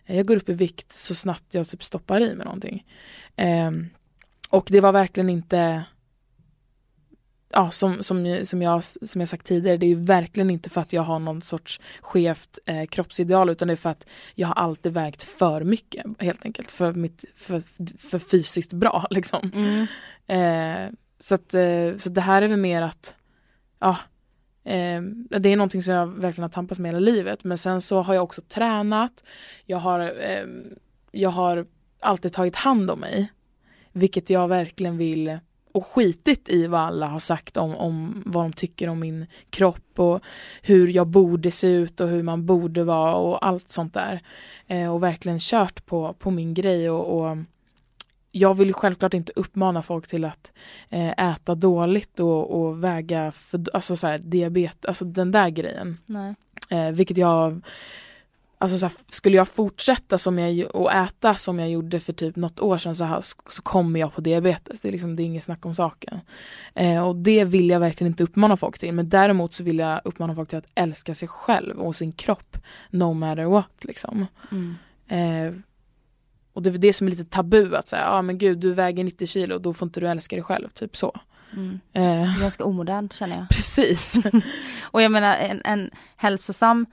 [0.05, 2.85] jag går upp i vikt så snabbt jag typ stoppar i med någonting.
[3.35, 3.71] Eh,
[4.49, 5.83] och det var verkligen inte
[7.49, 10.81] Ja, som, som, som, jag, som jag sagt tidigare, det är ju verkligen inte för
[10.81, 14.55] att jag har någon sorts skevt eh, kroppsideal utan det är för att jag har
[14.55, 17.63] alltid vägt för mycket helt enkelt för, mitt, för,
[18.09, 19.51] för fysiskt bra liksom.
[19.53, 19.87] Mm.
[20.27, 23.15] Eh, så, att, eh, så det här är väl mer att
[23.79, 23.97] ja,
[24.67, 25.01] eh,
[25.39, 27.43] det är någonting som jag verkligen har tampats med hela livet.
[27.43, 29.23] Men sen så har jag också tränat.
[29.65, 30.45] Jag har, eh,
[31.11, 31.65] jag har
[31.99, 33.31] alltid tagit hand om mig.
[33.91, 35.39] Vilket jag verkligen vill
[35.77, 39.99] och skitit i vad alla har sagt om, om vad de tycker om min kropp
[39.99, 40.21] och
[40.61, 44.21] hur jag borde se ut och hur man borde vara och allt sånt där.
[44.67, 47.37] Eh, och verkligen kört på, på min grej och, och
[48.37, 50.51] jag vill självklart inte uppmana folk till att
[50.89, 55.97] eh, äta dåligt och, och väga för, alltså så här, diabetes, alltså den där grejen.
[56.05, 56.35] Nej.
[56.69, 57.61] Eh, vilket jag,
[58.57, 62.35] alltså så här, skulle jag fortsätta som jag, och äta som jag gjorde för typ
[62.35, 64.81] något år sedan så, här, så kommer jag på diabetes.
[64.81, 66.19] Det är liksom, det är inget snack om saken.
[66.73, 68.93] Eh, och det vill jag verkligen inte uppmana folk till.
[68.93, 72.57] Men däremot så vill jag uppmana folk till att älska sig själv och sin kropp
[72.89, 74.25] no matter what liksom.
[74.51, 74.75] Mm.
[75.07, 75.53] Eh,
[76.57, 78.73] och det är det som är lite tabu att säga, ja ah, men gud du
[78.73, 81.19] väger 90 kilo då får inte du älska dig själv, typ så.
[81.53, 81.79] Mm.
[81.93, 83.49] Eh, Ganska omodernt känner jag.
[83.57, 84.19] precis.
[84.81, 86.85] Och jag menar en, en hälsosam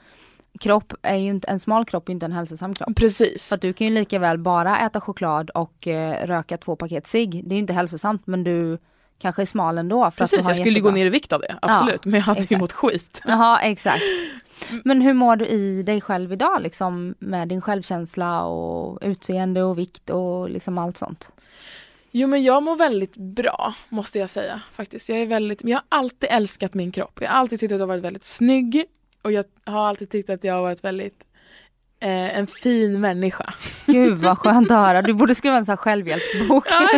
[0.60, 2.96] kropp är ju inte, en smal kropp är ju inte en hälsosam kropp.
[2.96, 3.44] precis.
[3.44, 7.06] Så att du kan ju lika väl bara äta choklad och eh, röka två paket
[7.06, 7.42] cigg.
[7.44, 8.78] Det är ju inte hälsosamt men du
[9.18, 10.00] kanske är smal ändå.
[10.02, 12.04] För att Precis, har jag skulle jättebra- gå ner i vikt av det, absolut.
[12.04, 13.20] men jag hade ju mått skit.
[13.24, 14.02] Jaha exakt.
[14.84, 19.78] Men hur mår du i dig själv idag liksom med din självkänsla och utseende och
[19.78, 21.32] vikt och liksom allt sånt?
[22.10, 25.08] Jo men jag mår väldigt bra måste jag säga faktiskt.
[25.08, 27.18] Jag är väldigt, jag har alltid älskat min kropp.
[27.22, 28.84] Jag har alltid tyckt att jag har varit väldigt snygg
[29.22, 31.24] och jag har alltid tyckt att jag har varit väldigt
[32.04, 33.54] eh, en fin människa.
[33.86, 35.02] Gud vad skönt att höra.
[35.02, 36.66] Du borde skriva en sån här självhjälpsbok.
[36.70, 36.88] Ja.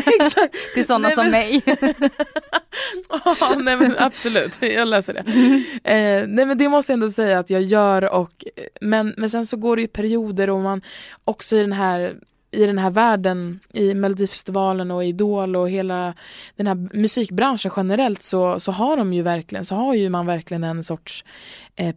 [0.75, 1.63] Till sådana Nej, som men- mig.
[3.09, 5.21] Ja, nej men absolut, jag läser det.
[5.93, 8.45] Eh, nej men det måste jag ändå säga att jag gör och
[8.81, 10.83] men, men sen så går det ju perioder och man
[11.25, 12.15] också i den här
[12.51, 16.15] i den här världen, i Melodifestivalen och Idol och hela
[16.57, 20.65] den här musikbranschen generellt så, så har de ju verkligen, så har ju man verkligen
[20.65, 21.25] en sorts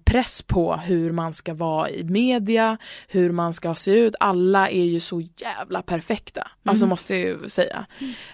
[0.06, 4.16] press på hur man ska vara i media, hur man ska se ut.
[4.20, 7.86] Alla är ju så jävla perfekta, alltså måste jag ju säga.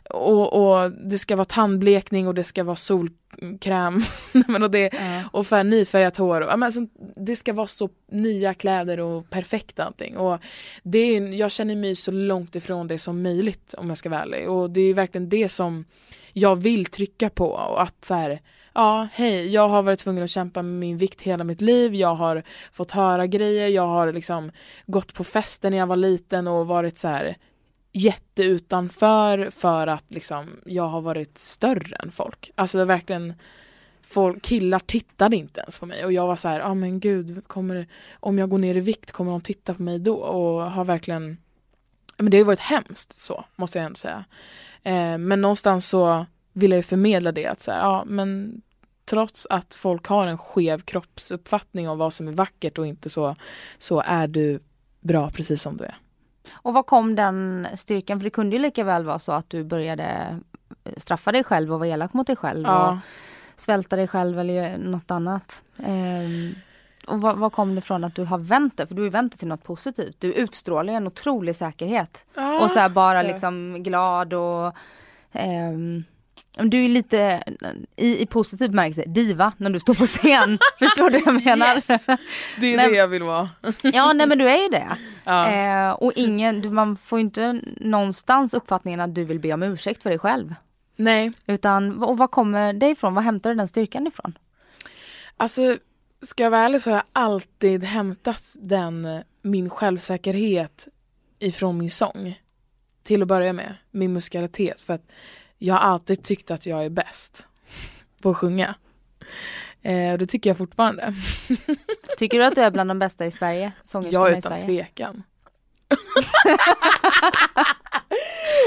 [0.10, 4.04] Och, och det ska vara tandblekning och det ska vara solkräm
[4.62, 4.92] och, det,
[5.32, 6.42] och för nyfärgat hår.
[6.42, 6.80] Och, alltså,
[7.16, 10.18] det ska vara så nya kläder och perfekt allting.
[10.18, 10.40] Och
[10.84, 14.22] det är, jag känner mig så långt ifrån det som möjligt om jag ska vara
[14.22, 14.50] ärlig.
[14.50, 15.86] Och det är verkligen det som
[16.34, 17.48] jag vill trycka på.
[17.48, 18.42] Och att så här,
[18.76, 21.96] ja hej, jag har varit tvungen att kämpa med min vikt hela mitt liv.
[21.96, 23.68] Jag har fått höra grejer.
[23.68, 24.52] Jag har liksom
[24.86, 27.38] gått på fester när jag var liten och varit så här
[27.92, 32.52] jätteutanför för att liksom jag har varit större än folk.
[32.56, 33.34] Alltså det är verkligen
[34.02, 37.00] folk, killar tittade inte ens på mig och jag var så här, ja ah, men
[37.00, 40.16] gud, kommer, om jag går ner i vikt kommer de titta på mig då?
[40.16, 41.38] Och har verkligen,
[42.18, 44.26] men det har ju varit hemskt så, måste jag ändå säga.
[44.84, 48.62] Eh, men någonstans så vill jag ju förmedla det att så här, ja men
[49.06, 53.36] trots att folk har en skev kroppsuppfattning om vad som är vackert och inte så,
[53.78, 54.60] så är du
[55.00, 55.98] bra precis som du är.
[56.52, 58.20] Och var kom den styrkan?
[58.20, 60.40] För det kunde ju lika väl vara så att du började
[60.98, 62.92] straffa dig själv och vara elak mot dig själv Ja.
[62.92, 62.98] och
[63.62, 65.64] svälta dig själv eller något annat.
[65.86, 66.56] Ehm,
[67.08, 68.88] och vad, vad kom det från att du har vänt det?
[68.88, 70.16] För du har vänt det till något positivt.
[70.20, 72.26] Du utstrålar en otrolig säkerhet.
[72.36, 73.28] Ja, och så bara så.
[73.28, 74.74] liksom glad och
[75.32, 76.04] ehm,
[76.58, 77.44] du är lite
[77.96, 80.60] i, i positiv bemärkelse diva när du står på scen.
[80.80, 81.76] Förstår du vad jag menar?
[81.76, 81.88] Yes!
[82.60, 82.90] Det är Nej.
[82.90, 83.50] det jag vill vara.
[83.84, 84.88] Ja nej men du är ju det.
[85.28, 85.52] Ja.
[85.52, 89.64] Eh, och ingen, du, man får ju inte någonstans uppfattningen att du vill be om
[89.64, 90.56] ursäkt för dig själv.
[90.96, 93.14] Nej, Utan, och vad kommer det ifrån?
[93.14, 94.38] Vad hämtar du den styrkan ifrån?
[95.38, 95.62] alltså
[96.22, 100.88] ska jag vara ärlig så har jag alltid hämtat den, min självsäkerhet
[101.40, 102.42] ifrån min sång.
[103.04, 104.82] Till att börja med, min musikalitet.
[104.82, 105.08] För att
[105.58, 107.48] jag har alltid tyckt att jag är bäst
[108.22, 108.76] på att sjunga.
[109.82, 111.14] Eh, och det tycker jag fortfarande.
[112.18, 113.72] Tycker du att du är bland de bästa i Sverige?
[114.10, 114.66] Ja, utan Sverige?
[114.66, 115.24] tvekan.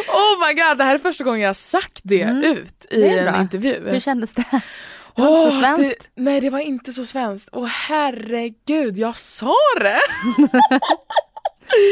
[0.09, 2.45] oh my god, det här är första gången jag har sagt det Mm.
[2.45, 3.91] ut i Det en intervju.
[3.91, 4.45] Hur kändes det?
[5.17, 6.01] Det var inte så svenskt.
[6.15, 7.49] Det, nej, det var inte så svenskt.
[7.53, 10.01] Åh herregud, jag sa det!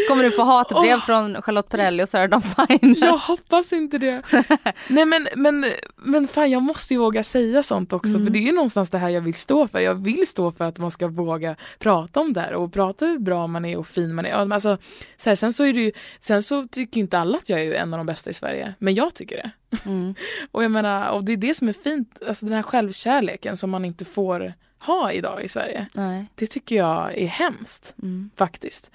[0.09, 1.01] Kommer du få hatbrev Åh.
[1.07, 2.95] från Charlotte Perrelli och Sarah Dawn Fine?
[3.01, 4.23] Jag hoppas inte det.
[4.89, 5.65] Nej men, men,
[5.97, 8.27] men fan jag måste ju våga säga sånt också Mm.
[8.27, 9.81] för det är ju någonstans det här jag vill stå för.
[9.81, 13.19] Jag vill stå för att man ska våga prata om det här och prata hur
[13.19, 14.33] bra man är och fin man är.
[14.53, 14.79] Alltså,
[15.17, 17.73] så här, sen, så är det ju, sen så tycker inte alla att jag är
[17.75, 19.51] en av de bästa i Sverige, men jag tycker det.
[19.85, 20.15] Mm.
[20.53, 23.71] Och jag menar, och det är det som är fint, alltså den här självkärleken som
[23.71, 25.87] man inte får ha idag i Sverige.
[25.95, 26.27] Nej.
[26.35, 28.31] Det tycker jag är hemskt Mm.
[28.37, 28.91] faktiskt.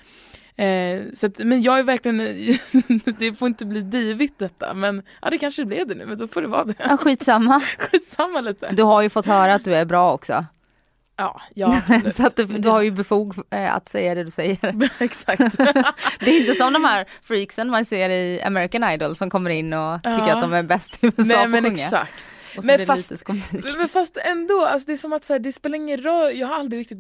[0.56, 2.18] Eh, så att, men jag är verkligen,
[3.20, 6.28] det får inte bli divigt detta men ja det kanske blev det nu men då
[6.28, 6.74] får det vara det.
[6.80, 7.60] Ja, skitsamma.
[7.78, 8.70] Skitsamma lite.
[8.72, 10.46] Du har ju fått höra att du är bra också.
[11.18, 12.16] Ja, ja absolut.
[12.18, 14.90] Så att du, du har ju befog eh, att säga det du säger.
[15.00, 15.58] Exakt.
[16.20, 19.74] Det är inte som de här freaksen man ser i American Idol som kommer in
[19.74, 20.36] och tycker Ja.
[20.36, 21.74] att de är bäst i USA Nej på men sjunga.
[21.74, 22.14] exakt.
[22.64, 23.12] Men fast-.
[23.78, 26.48] Men fast ändå, alltså det är som att så här, det spelar ingen roll, jag
[26.48, 26.98] har aldrig riktigt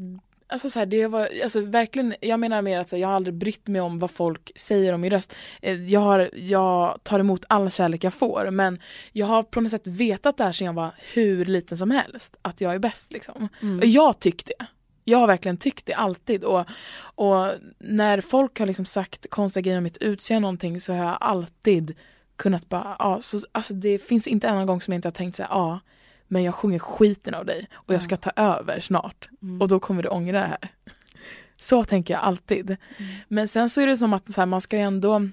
[0.51, 3.15] Alltså så här, det var, alltså verkligen, jag menar mer att så här, jag har
[3.15, 5.35] aldrig brytt mig om vad folk säger om min röst.
[5.61, 8.79] Eh, Jag, har, jag tar emot all kärlek jag får men
[9.11, 12.35] jag har på något sätt vetat det här sedan jag var hur liten som helst.
[12.41, 13.49] Att jag är bäst liksom.
[13.79, 14.65] Och jag tyckte det.
[15.03, 16.43] Jag har verkligen tyckt det alltid.
[16.43, 16.65] Och,
[17.15, 17.47] och
[17.79, 21.95] när folk har liksom sagt konstiga grejer om mitt utseende någonting så har jag alltid
[22.35, 25.35] kunnat bara, ja, så, alltså det finns inte en gång som jag inte har tänkt
[25.35, 25.79] så här, ja,
[26.31, 29.29] men jag sjunger skiten av dig och jag ska ta över snart
[29.61, 30.69] och då kommer du ångra det här.
[31.57, 32.77] Så tänker jag alltid.
[33.27, 35.27] Men sen så är det som att här, man ska ju ändå,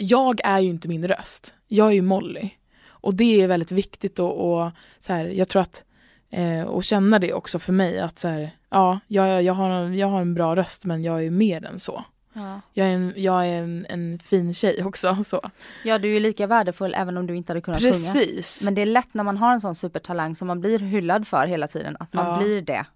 [0.00, 2.50] jag är ju inte min röst, jag är ju Molly.
[2.86, 5.84] Och det är väldigt viktigt och, och så här, jag tror att
[6.30, 9.98] eh, och känna det också för mig att så här, ja, jag, jag, har, en-
[9.98, 12.04] jag har en bra röst men jag är mer än så.
[12.32, 12.60] Ja.
[12.72, 15.16] Jag är en, jag är en, en fin tjej också.
[15.26, 15.50] Så.
[15.84, 17.92] ja, du är ju lika värdefull även om du inte hade kunnat sjunga.
[17.92, 18.64] Precis.
[18.64, 21.46] Men det är lätt när man har en sån supertalang som man blir hyllad för
[21.46, 22.38] hela tiden, att man Ja.
[22.38, 22.86] blir det.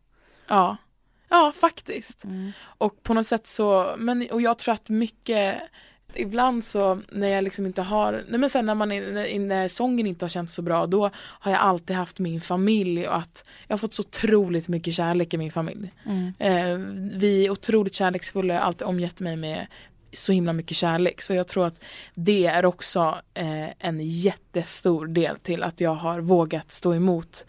[0.49, 0.77] Ja.
[1.29, 2.25] Ja, faktiskt.
[2.25, 2.53] Mm.
[2.62, 5.57] Och på något sätt så, men, och jag tror att mycket
[6.16, 10.07] Ibland så när jag liksom inte har, nej men sen när, man, när, när sången
[10.07, 13.72] inte har känts så bra då har jag alltid haft min familj och att jag
[13.72, 15.92] har fått så otroligt mycket kärlek i min familj.
[16.07, 16.33] Mm.
[16.38, 16.79] Eh,
[17.18, 19.66] vi är otroligt kärleksfulla, jag har alltid omgett mig med
[20.12, 21.81] så himla mycket kärlek så jag tror att
[22.14, 27.46] det är också eh, en jättestor del till att jag har vågat stå emot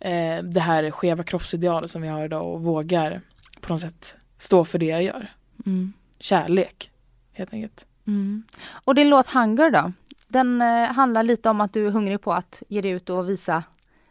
[0.00, 3.20] eh, det här skeva kroppsidealet som vi har idag och vågar
[3.60, 5.32] på något sätt stå för det jag gör.
[5.66, 5.92] Mm.
[6.18, 6.90] Kärlek
[7.32, 7.86] helt enkelt.
[8.06, 8.42] Mm.
[8.84, 9.92] Och din låt Hunger då?
[10.28, 13.28] Den eh, handlar lite om att du är hungrig på att ge dig ut och
[13.30, 13.62] visa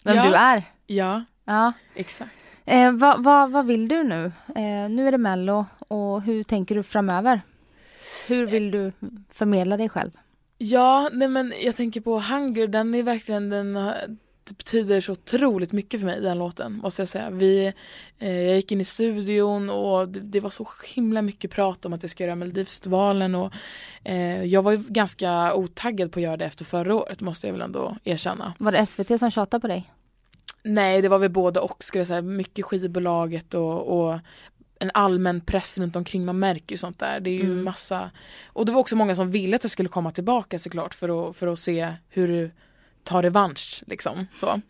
[0.03, 0.25] vem Ja.
[0.29, 0.63] du är.
[0.88, 1.73] Ja, Ja.
[1.95, 2.31] exakt.
[2.65, 4.25] Eh, vad, vad, vad vill du nu?
[4.55, 7.41] Eh, nu är det Mello och hur tänker du framöver?
[8.27, 8.91] Hur vill du
[9.34, 10.12] förmedla dig själv?
[10.58, 13.77] Ja, nej men jag tänker på Hunger, den är verkligen, den
[14.47, 17.29] det betyder så otroligt mycket för mig den låten måste jag säga.
[17.29, 17.73] Vi,
[18.19, 21.93] eh, jag gick in i studion och det, det var så himla mycket prat om
[21.93, 23.53] att jag ska göra Melodifestivalen och
[24.03, 27.51] eh, jag var ju ganska otaggad på att göra det efter förra året måste jag
[27.53, 28.53] väl ändå erkänna.
[28.58, 29.91] Var det SVT som tjatade på dig?
[30.63, 32.21] Nej, det var väl både och skulle jag säga.
[32.21, 34.19] Mycket skivbolaget och, och
[34.79, 36.25] en allmän press runt omkring.
[36.25, 37.19] Man märker ju sånt där.
[37.19, 37.63] Det är ju Mm.
[37.63, 38.12] massa.
[38.45, 41.36] Och det var också många som ville att jag skulle komma tillbaka såklart för att,
[41.36, 42.51] för att se hur
[43.05, 44.27] tar revansch liksom.
[44.35, 44.61] Så.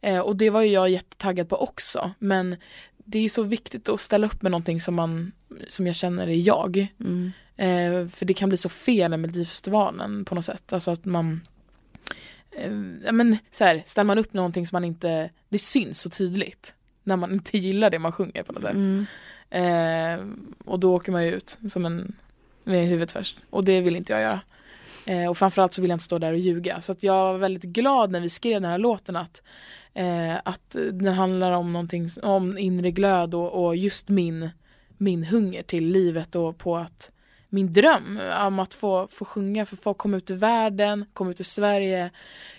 [0.00, 2.12] Eh, och det var ju jag jättetaggad på också.
[2.18, 2.56] Men
[2.96, 5.32] det är så viktigt att ställa upp med någonting som man
[5.68, 6.86] som jag känner är jag.
[7.00, 7.32] Mm.
[7.56, 10.72] Eh, för det kan bli så fel med Melodifestivalen på något sätt.
[10.72, 11.40] Alltså att man
[12.50, 12.70] eh,
[13.12, 17.16] men så här, ställer man upp någonting som man inte, det syns så tydligt när
[17.16, 18.74] man inte gillar det man sjunger på något sätt.
[18.74, 19.06] Mm.
[19.50, 20.26] Eh,
[20.64, 22.16] och då åker man ju ut som en,
[22.64, 23.36] med huvudet först.
[23.50, 24.40] Och det vill inte jag göra.
[25.04, 26.80] Eh, och framförallt så vill jag inte stå där och ljuga.
[26.80, 29.42] Så att jag var väldigt glad när vi skrev den här låten att,
[29.94, 34.50] eh, att den handlar om någonting, om inre glöd och, och just min,
[34.96, 37.10] min hunger till livet och på att
[37.48, 41.30] min dröm eh, om att få, få sjunga för folk, komma ut i världen, komma
[41.30, 42.10] ut i Sverige.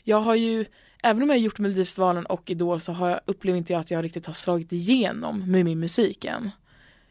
[0.03, 0.65] Jag har ju,
[1.03, 3.91] även om jag har gjort Melodifestivalen och Idol så har jag, upplever inte jag att
[3.91, 6.51] jag riktigt har slagit igenom med min musik än.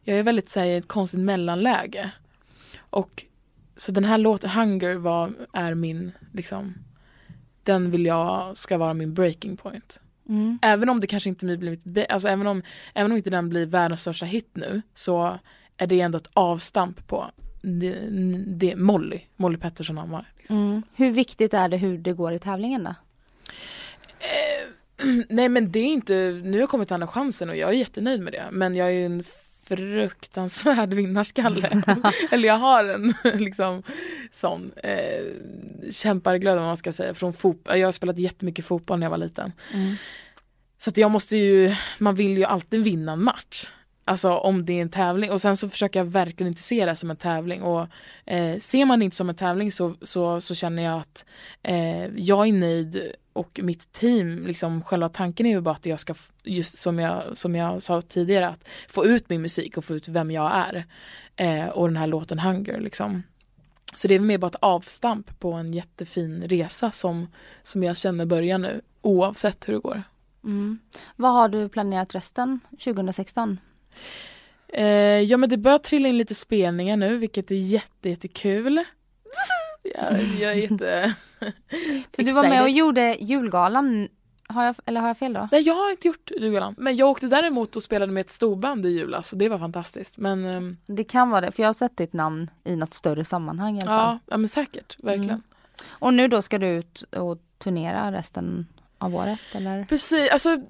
[0.05, 2.11] Jag är väldigt så här, i ett konstigt mellanläge.
[2.81, 3.25] Och
[3.77, 6.75] så den här låten, Hunger, var, är min, liksom,
[7.63, 10.01] den vill jag ska vara min breaking point.
[10.29, 10.59] Mm.
[10.63, 12.63] Även om det kanske inte blivit, alltså även om,
[12.95, 15.39] även om inte den blir världens största hit nu så
[15.77, 17.31] är det ändå ett avstamp på
[17.63, 17.99] det,
[18.47, 20.33] det Molly, Molly Pettersson Hammar.
[20.39, 20.57] Liksom.
[20.57, 20.83] Mm.
[20.95, 22.95] Hur viktigt är det hur det går i tävlingen då?
[25.29, 27.75] Nej men det är inte, nu har jag kommit till andra chansen och jag är
[27.75, 28.49] jättenöjd med det.
[28.53, 29.25] Men jag är ju en
[29.77, 31.83] fruktansvärd vinnarskalle.
[32.31, 33.83] Eller jag har en liksom
[34.33, 35.25] sån eh,
[35.91, 37.79] kämparglöd om man ska säga från fotboll.
[37.79, 39.53] Jag har spelat jättemycket fotboll när jag var liten.
[39.75, 39.95] Mm.
[40.79, 43.69] Så att jag måste ju, man vill ju alltid vinna en match.
[44.05, 46.97] Alltså om det är en tävling och sen så försöker jag verkligen inte se det
[46.97, 47.88] som en tävling och
[48.25, 51.25] eh, ser man det inte som en tävling så, så, så känner jag att
[51.62, 56.01] eh, jag är nöjd och mitt team, liksom själva tanken är ju bara att jag
[56.01, 59.95] ska, just som jag, som jag sa tidigare, att få ut min musik och få
[59.95, 60.87] ut vem jag är.
[61.37, 63.23] Eh, och den här låten Hunger liksom.
[63.95, 67.29] Så det är mer bara ett avstamp på en jättefin resa som,
[67.62, 70.03] som jag känner börjar nu, oavsett hur det går.
[70.45, 70.79] Mm.
[71.17, 73.59] Vad har du planerat resten 2016?
[74.68, 78.85] Eh, ja men det börjar trilla in lite spelningar nu vilket är jätte, jättekul.
[79.94, 81.14] jag, jag är jätte...
[82.16, 84.09] För du var med och gjorde julgalan,
[84.48, 85.48] har jag, eller har jag fel då?
[85.52, 86.74] Nej jag har inte gjort julgalan.
[86.78, 90.18] Men jag åkte däremot och spelade med ett storband i julas så det var fantastiskt.
[90.18, 93.24] Men ehm, Det kan vara det, för jag har sett ditt namn i något större
[93.24, 94.14] sammanhang i alla fall.
[94.14, 95.31] ja, ja men säkert, verkligen.
[95.31, 95.42] Mm.
[95.88, 98.66] Och nu då ska du ut och turnera resten
[99.03, 99.85] av året eller?
[99.85, 100.61] Precis, alltså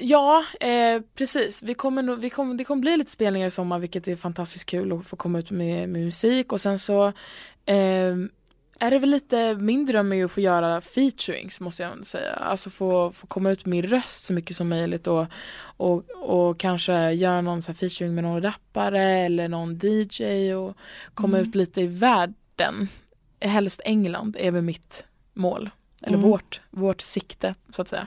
[0.00, 1.62] ja, eh, precis.
[1.62, 4.92] Vi kommer vi kommer, det kommer bli lite spelningar i sommar vilket är fantastiskt kul
[4.92, 7.06] att få komma ut med, med musik och sen så
[7.66, 8.14] eh,
[8.78, 12.04] är det väl lite, min dröm är ju att få göra featurings måste jag ändå
[12.04, 12.32] säga.
[12.32, 15.26] Alltså få, få komma ut med min röst så mycket som möjligt och,
[15.76, 20.76] och, och kanske göra någon så här featuring med någon rappare eller någon DJ och
[21.14, 21.48] komma Mm.
[21.48, 22.88] ut lite i världen.
[23.40, 25.70] Helst England är väl mitt mål.
[26.06, 26.30] Eller Mm.
[26.30, 28.06] vårt, vårt sikte så att säga.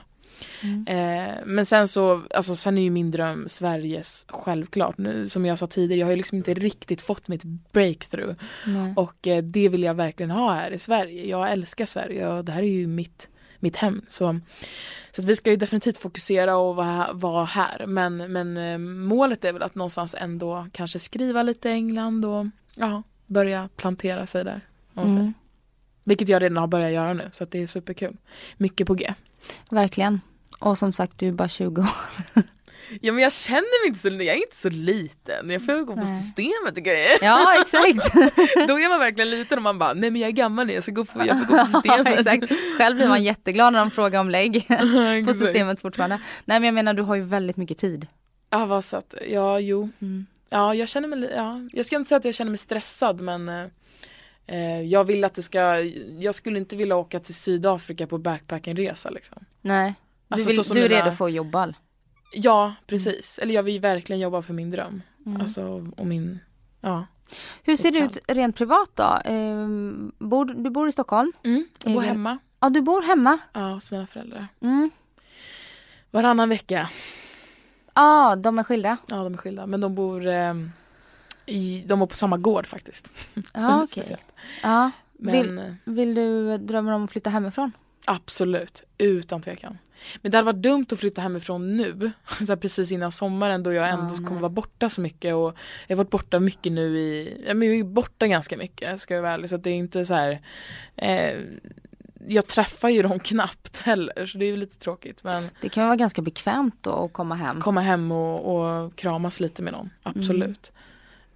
[0.62, 0.86] Mm.
[0.86, 4.98] Eh, men sen så, alltså sen är ju min dröm Sveriges självklart.
[4.98, 8.34] Nu, som jag sa tidigare, jag har ju liksom inte riktigt fått mitt breakthrough.
[8.66, 8.92] Nej.
[8.96, 11.26] Och eh, det vill jag verkligen ha här i Sverige.
[11.26, 13.28] Jag älskar Sverige och det här är ju mitt,
[13.58, 14.02] mitt hem.
[14.08, 14.40] Så,
[15.16, 17.86] så vi ska ju definitivt fokusera och vara, vara här.
[17.86, 22.46] Men, men eh, målet är väl att någonstans ändå kanske skriva lite i England och
[22.76, 24.60] ja, börja plantera sig där.
[24.94, 25.32] om man säger.
[26.08, 28.16] Vilket jag redan har börjat göra nu så att det är superkul.
[28.56, 29.14] Mycket på G.
[29.70, 30.20] Verkligen.
[30.58, 31.88] Och som sagt, du är bara 20 år.
[33.00, 35.50] Ja men jag känner mig inte så, jag är inte så liten.
[35.50, 36.20] Jag får gå på Nej.
[36.20, 37.18] systemet och grejer.
[37.22, 38.14] Ja exakt.
[38.68, 40.82] Då är man verkligen liten och man bara, nej men jag är gammal nu, jag
[40.82, 42.18] ska gå på, jag får gå på ja, systemet.
[42.18, 42.52] exakt.
[42.78, 44.68] Själv blir man jätteglad när de frågar om lägg
[45.26, 46.20] på systemet fortfarande.
[46.44, 48.06] Nej men jag menar du har ju väldigt mycket tid.
[48.50, 49.88] Ja vad så att, ja jo.
[50.00, 50.26] Mm.
[50.50, 53.48] Ja jag känner mig, ja, jag ska inte säga att jag känner mig stressad men
[53.48, 53.66] eh,
[54.88, 55.80] jag vill att det ska,
[56.18, 59.44] jag skulle inte vilja åka till Sydafrika på backpackingresa liksom.
[59.60, 59.94] Nej.
[60.28, 61.74] Du, Alltså, vill, du är mina- redo för att jobba?
[62.32, 65.02] Ja precis, eller jag vill verkligen jobba för min dröm.
[65.26, 65.40] Mm.
[65.40, 66.38] Alltså och min,
[66.80, 67.06] ja.
[67.62, 69.18] Hur ser det ut rent privat då?
[69.24, 71.32] Ehm, bor, du bor i Stockholm?
[71.44, 73.38] Mm, jag bor hemma, Ja du bor hemma?
[73.52, 74.48] ja hos mina föräldrar.
[74.60, 74.90] Mm.
[76.10, 76.90] Varannan vecka.
[77.94, 78.96] Ja de är skilda?
[79.06, 80.54] Ja de är skilda men de bor eh,
[81.48, 83.12] i, de bor på samma gård faktiskt.
[83.34, 83.88] Är Ja, okej.
[83.88, 84.26] speciellt.
[84.62, 84.90] Ja.
[85.20, 87.72] Men Vill, eh, vill du drömma om att flytta hemifrån?
[88.06, 89.78] absolut, utan tvekan.
[90.22, 92.10] Men det hade varit dumt att flytta hemifrån nu,
[92.46, 94.24] så precis innan sommaren då jag Ja, ändå nej.
[94.26, 97.64] kommer vara borta så mycket och jag har varit borta mycket nu i, ja, jag
[97.78, 100.40] är borta ganska mycket ska jag vara ärlig så att det är inte så här
[100.96, 101.36] eh,
[102.26, 105.84] jag träffar ju dem knappt heller så det är ju lite tråkigt men Det kan
[105.86, 107.60] vara ganska bekvämt då att komma hem.
[107.60, 110.72] komma hem och, och kramas lite med någon, absolut.
[110.74, 110.82] Mm.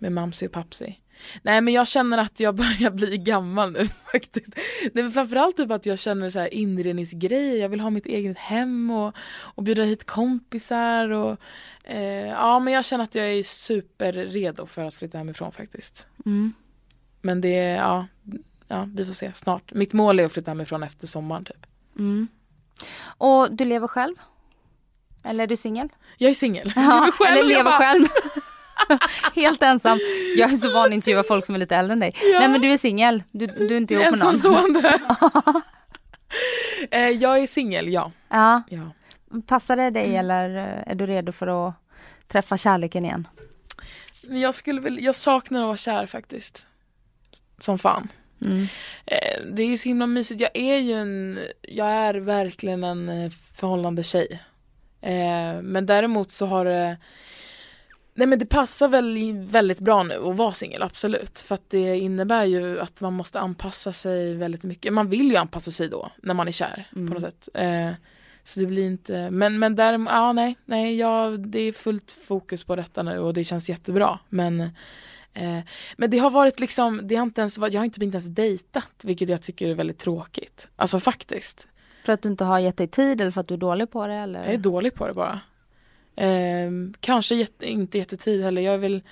[0.03, 0.99] Med mamsi och papsi.
[1.43, 4.49] Nej men jag känner att jag börjar bli gammal nu faktiskt.
[4.93, 8.39] Nej, men framförallt typ att jag känner så här inredningsgrejer, jag vill ha mitt eget
[8.39, 11.37] hem och, och bjuda hit kompisar och
[11.85, 16.07] eh, ja men jag känner att jag är superredo för att flytta hemifrån faktiskt.
[16.27, 16.53] Mm.
[17.21, 18.07] Men det är, ja,
[18.69, 19.73] ja vi får se snart.
[19.75, 21.67] Mitt mål är att flytta hemifrån efter sommaren typ.
[21.99, 22.29] Mm.
[23.05, 24.15] Och du lever själv?
[25.25, 25.89] Eller är du singel?
[26.19, 26.73] Jag är singel.
[26.77, 28.07] Ja, lever själv, eller lever bara- själg.
[29.35, 29.99] Helt ensam.
[30.37, 32.17] Jag är så van att intervjua folk som är lite äldre än dig.
[32.23, 32.39] Ja.
[32.39, 33.23] Nej men du är singel.
[33.31, 34.29] Du, du är inte ihop med någon.
[34.29, 35.01] Ensamstående.
[36.91, 38.13] eh, jag är singel, ja.
[38.29, 38.63] Ja.
[38.69, 38.93] ja.
[39.47, 41.75] Passar det dig eller eh, är du redo för att
[42.29, 43.29] träffa kärleken igen?
[44.23, 46.67] Jag skulle väl, jag saknar att vara kär faktiskt.
[47.61, 48.09] Som fan.
[48.45, 48.67] Mm.
[49.07, 50.41] Eh, det är ju så himla mysigt.
[50.41, 54.43] Jag är ju en, jag är verkligen en förhållande tjej.
[55.63, 56.97] Men däremot så har det
[58.15, 61.39] Nej men det passar väl väldigt bra nu att vara singel, absolut.
[61.39, 64.93] För att det innebär ju att man måste anpassa sig väldigt mycket.
[64.93, 67.09] Man vill ju anpassa sig då, när man är kär Mm.
[67.09, 67.49] på något sätt.
[67.55, 67.91] Eh,
[68.45, 72.65] så det blir inte, men, men däremot, ja nej, nej jag, det är fullt fokus
[72.65, 74.19] på detta nu och det känns jättebra.
[74.29, 74.61] Men,
[75.35, 75.59] eh,
[75.97, 79.01] men det har varit liksom, det har inte ens, jag har inte, inte ens dejtat,
[79.03, 80.69] vilket jag tycker är väldigt tråkigt.
[80.77, 81.67] Alltså faktiskt.
[82.05, 84.07] För att du inte har gett dig tid eller för att du är dålig på
[84.07, 84.45] det eller?
[84.45, 85.41] Jag är dålig på det bara.
[86.17, 88.63] Eh, kanske jätte, inte jättetid heller.
[88.63, 89.03] Jag vill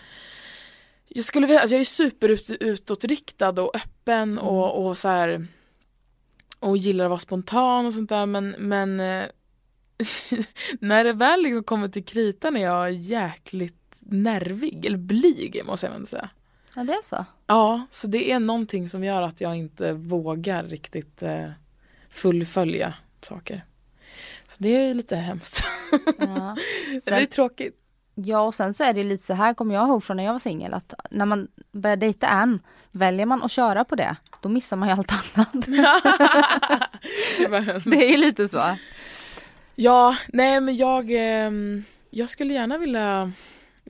[1.14, 5.46] jag skulle vilja, alltså jag är superut, utåtriktad och öppen och, och så här
[6.58, 9.24] och gillar att vara spontan och sånt där men, men eh,
[10.80, 16.08] när det väl liksom kommer till kritan är jag jäkligt nervig eller blyg måste jag
[16.08, 16.30] säga.
[16.74, 17.24] Ja det är så.
[17.46, 21.50] Ja, så det är någonting som gör att jag inte vågar riktigt eh,
[22.10, 23.64] fullfölja saker.
[24.50, 25.64] Så det är lite hemskt.
[26.18, 26.56] Ja.
[26.90, 27.76] det är Sen, tråkigt.
[28.14, 30.32] ja och sen så är det lite så här kommer jag ihåg från när jag
[30.32, 34.48] var singel att när man börjar dejta en väljer man att köra på det då
[34.48, 35.52] missar man ju allt annat.
[37.84, 38.76] Det är ju lite så.
[39.74, 43.32] ja, nej men jag, ehm, jag skulle gärna vilja,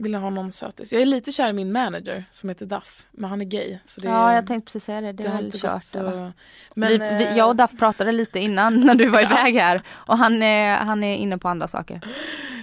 [0.02, 0.92] vilja ha någon sötis.
[0.92, 3.78] Jag är lite kär i min manager som heter Duff, men han är gay.
[3.84, 5.84] Så det, Ja jag tänkte precis säga det, det, det är väl kört.
[5.84, 6.32] så...
[6.74, 9.82] Men, vi, vi, eh, jag och Duff pratade lite innan när du var iväg här
[9.88, 12.00] och han är, han är inne på andra saker.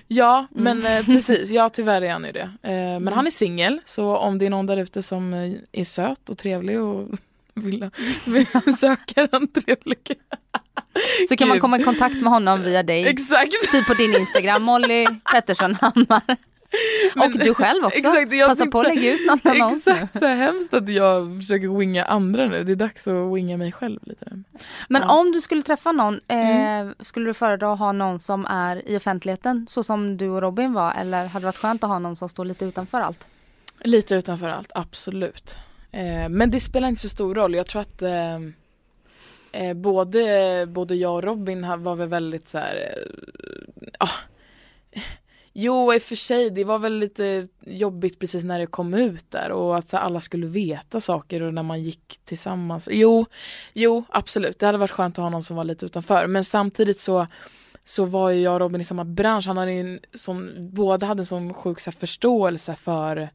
[0.07, 0.77] Ja, Mm.
[0.79, 1.51] men eh, precis.
[1.51, 2.49] Ja, tyvärr är han ju det.
[2.63, 5.83] Eh, men han är singel, så om det är någon där ute som eh, är
[5.85, 7.09] söt och trevlig och
[7.53, 7.89] vill,
[8.25, 8.45] vill
[8.77, 9.97] söka en trevlig.
[11.29, 11.61] Så kan man Gud.
[11.61, 13.07] komma i kontakt med honom via dig.
[13.07, 13.71] Exakt.
[13.71, 16.21] Typ på din Instagram, Molly Pettersson Hammar.
[17.15, 17.97] Men- och du själv också.
[17.97, 19.88] Exakt, jag Passa på att lägga ut någon annons.
[19.88, 22.63] Exakt, så hemskt att jag försöker winga andra nu.
[22.63, 24.43] Det är dags att winga mig själv lite.
[24.89, 25.20] Men Ja.
[25.20, 26.88] om du skulle träffa någon, Mm.
[26.88, 30.41] eh, skulle du föredra att ha någon som är i offentligheten så som du och
[30.41, 33.28] Robin var eller hade det varit skönt att ha någon som står lite utanför allt?
[33.82, 35.57] Lite utanför allt, absolut.
[35.91, 37.55] Eh, men det spelar inte så stor roll.
[37.55, 38.36] Jag tror att eh,
[39.51, 42.76] eh, både, både jag och Robin var väl väldigt så här.
[42.76, 44.09] Eh, ah.
[45.59, 49.31] Jo, i och för sig, det var väl lite jobbigt precis när det kom ut
[49.31, 52.89] där och att så alla skulle veta saker och när man gick tillsammans.
[52.91, 53.25] Jo,
[53.73, 54.59] jo, absolut.
[54.59, 56.27] Det hade varit skönt att ha någon som var lite utanför.
[56.27, 57.27] Men samtidigt så
[57.85, 59.47] så var ju jag och Robin i samma bransch.
[59.47, 63.29] Han hade en sån, båda hade en sån sjuk så här, förståelse för,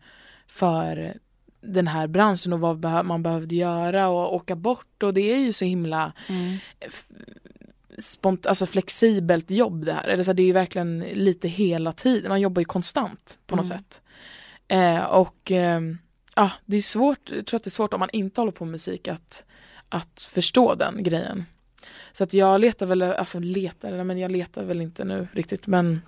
[0.46, 1.14] för
[1.60, 5.52] den här branschen och vad man behövde göra och åka bort och det är ju
[5.52, 6.12] så himla
[6.80, 7.06] f-
[7.98, 10.08] spont alltså flexibelt jobb det här.
[10.08, 13.56] Eller så här, det är ju verkligen lite hela tiden, man jobbar ju konstant på
[13.56, 13.78] något Mm.
[13.78, 14.02] sätt.
[14.68, 15.80] Eh, och eh,
[16.34, 18.64] ja, det är svårt, jag tror att det är svårt om man inte håller på
[18.64, 19.44] med musik att,
[19.88, 21.44] att förstå den grejen.
[22.12, 26.00] Så att jag letar väl, alltså letar, men jag letar väl inte nu riktigt men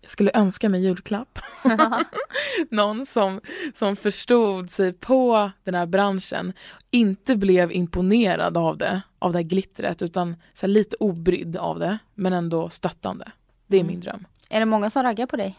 [0.00, 1.38] jag skulle önska mig julklapp.
[2.70, 3.40] Någon som,
[3.74, 6.52] som förstod sig på den här branschen,
[6.90, 11.98] inte blev imponerad av det, av det här glittret, utan så lite obrydd av det,
[12.14, 13.32] men ändå stöttande.
[13.66, 13.92] Det är Mm.
[13.92, 14.26] min dröm.
[14.48, 15.58] Är det många som raggar på dig?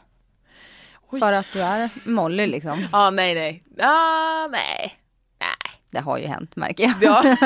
[1.09, 1.19] Oj.
[1.19, 2.87] För att du är Molly liksom.
[2.91, 3.63] Ah, nej, nej.
[3.79, 4.97] Ah, nej.
[5.39, 5.71] Nej.
[5.91, 6.93] Det har ju hänt märker jag.
[7.01, 7.37] Ja.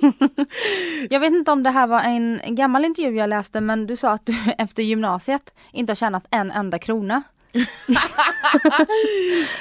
[1.10, 4.10] Jag vet inte om det här var en gammal intervju jag läste men du sa
[4.12, 7.22] att du efter gymnasiet inte har tjänat en enda krona.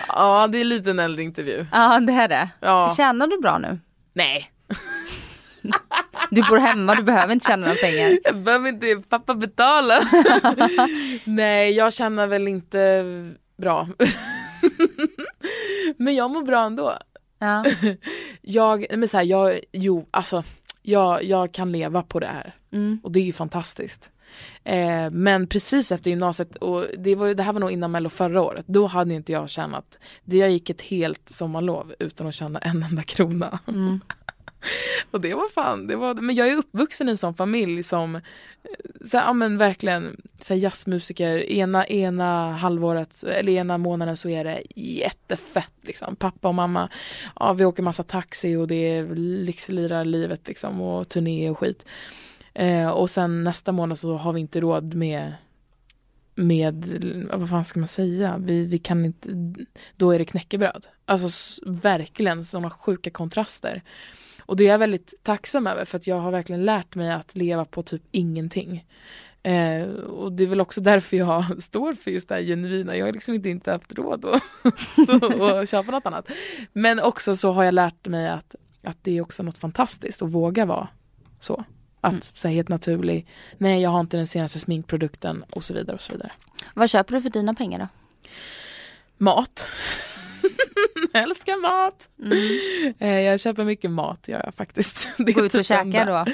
[0.08, 1.66] ja, det är lite en äldre intervju.
[1.72, 2.50] Ja det är det.
[2.60, 2.94] Ja.
[2.98, 3.80] Tjänar du bra nu?
[4.14, 4.52] Nej,
[6.30, 8.18] Du bor hemma, du behöver inte tjäna några pengar.
[8.24, 10.04] jag behöver inte pappa betala.
[11.24, 13.04] nej, jag känner väl inte
[13.58, 13.88] bra.
[15.98, 16.98] Men jag mår bra ändå.
[17.40, 17.66] Ja.
[18.42, 20.44] Jag, men så här, jag, jo, alltså,
[20.82, 22.56] jag, jag kan leva på det här.
[22.72, 23.00] Mm.
[23.04, 24.12] Och det är ju fantastiskt.
[24.64, 28.42] Eh, men precis efter gymnasiet, och det, var, det här var nog innan mello förra
[28.42, 32.60] året, då hade inte jag tjänat, det jag gick ett helt sommarlov utan att tjäna
[32.60, 33.60] en enda krona.
[33.68, 34.00] Mm.
[35.12, 38.16] Och det var fan, det var, men jag är uppvuxen i en sån familj som,
[38.16, 38.22] eh,
[39.06, 44.30] så här, ja men verkligen, så här jazzmusiker, ena, ena halvåret, eller ena månaden så
[44.30, 46.16] är det jättefett liksom.
[46.16, 46.90] Pappa och mamma,
[47.40, 51.86] ja vi åker massa taxi och det är lyxlirarlivet liksom och turné och skit.
[52.54, 55.34] Eh, och sen nästa månad så har vi inte råd med
[56.36, 56.86] med,
[57.34, 59.30] vad fan ska man säga, vi, vi kan inte,
[59.96, 60.88] då är det knäckebröd.
[61.06, 63.82] Alltså verkligen sådana sjuka kontraster.
[64.52, 67.36] Och det är jag väldigt tacksam över för att jag har verkligen lärt mig att
[67.36, 68.86] leva på typ ingenting.
[69.44, 72.98] Eh, och det är väl också därför jag står för just det här genuina.
[72.98, 74.42] Jag har liksom inte, inte haft råd att
[75.62, 76.30] och köpa något annat.
[76.74, 80.30] Men också så har jag lärt mig att, att det är också något fantastiskt att
[80.30, 80.88] våga vara
[81.40, 81.64] så.
[82.02, 82.22] Att Mm.
[82.34, 83.28] säga helt naturlig,
[83.58, 86.32] nej jag har inte den senaste sminkprodukten och så vidare och så vidare.
[86.74, 87.88] Vad köper du för dina pengar då?
[89.18, 89.68] Mat.
[91.14, 92.10] älskar mat.
[92.24, 92.94] Mm.
[93.00, 95.08] Eh, jag köper mycket mat gör jag faktiskt.
[95.18, 96.26] Det Gå ut och typ käka då?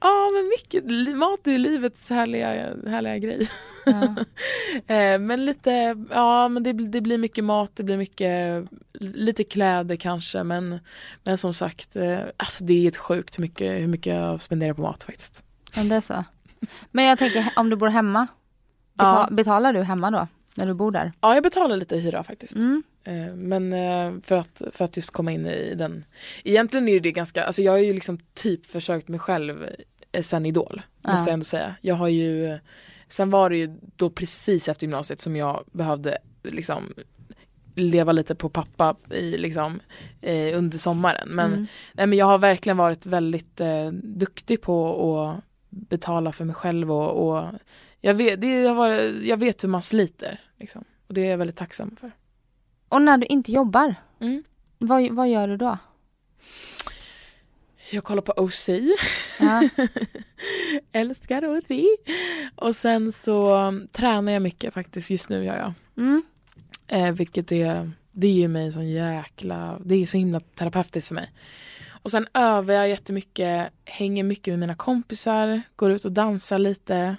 [0.00, 2.48] Ja men mycket, mat är livets härliga,
[2.88, 3.48] härliga grej.
[3.86, 4.14] Ja.
[4.86, 8.64] Eh, men lite, ja men det, blir- det blir mycket mat, det blir mycket,
[9.00, 10.78] lite kläder kanske men,
[11.24, 14.72] men som sagt, eh, alltså det är helt sjukt hur mycket, hur mycket jag spenderar
[14.74, 15.42] på mat faktiskt.
[15.76, 16.24] Men det är så.
[16.90, 18.26] Men jag tänker om du bor hemma.
[18.94, 20.28] Betal, Betalar du hemma då?
[20.58, 21.12] När du bor där?
[21.20, 22.54] Ja jag betalar lite hyra faktiskt.
[22.56, 22.82] Mm.
[23.04, 26.04] Eh, Men eh, för att, för att just komma in i den
[26.44, 29.66] Egentligen är det ganska, alltså jag har ju liksom typ försökt mig själv
[30.12, 31.24] eh, sen Idol Måste Ja.
[31.26, 32.58] jag ändå säga Jag har ju
[33.08, 36.94] Sen var det ju då precis efter gymnasiet som jag behövde liksom
[37.74, 39.80] leva lite på pappa i liksom
[40.20, 41.66] eh, under sommaren men, Mm.
[41.92, 46.92] nej, men jag har verkligen varit väldigt eh, duktig på att betala för mig själv
[46.92, 47.44] och, och
[48.00, 50.84] jag, vet, det har varit, jag vet hur man sliter liksom.
[51.06, 52.12] och det är jag väldigt tacksam för.
[52.88, 54.44] Och när du inte jobbar, Mm.
[54.78, 55.78] vad, vad gör du då?
[57.90, 58.68] Jag kollar på OC,
[59.40, 59.68] Ja.
[60.92, 61.70] älskar OC.
[62.56, 65.72] Och sen så um, tränar jag mycket faktiskt, just nu gör jag.
[65.96, 66.22] Mm.
[66.86, 71.14] Eh, vilket är, det ger mig en sån jäkla, det är så himla terapeutiskt för
[71.14, 71.32] mig.
[72.02, 77.16] Och sen övar jag jättemycket, hänger mycket med mina kompisar, går ut och dansar lite.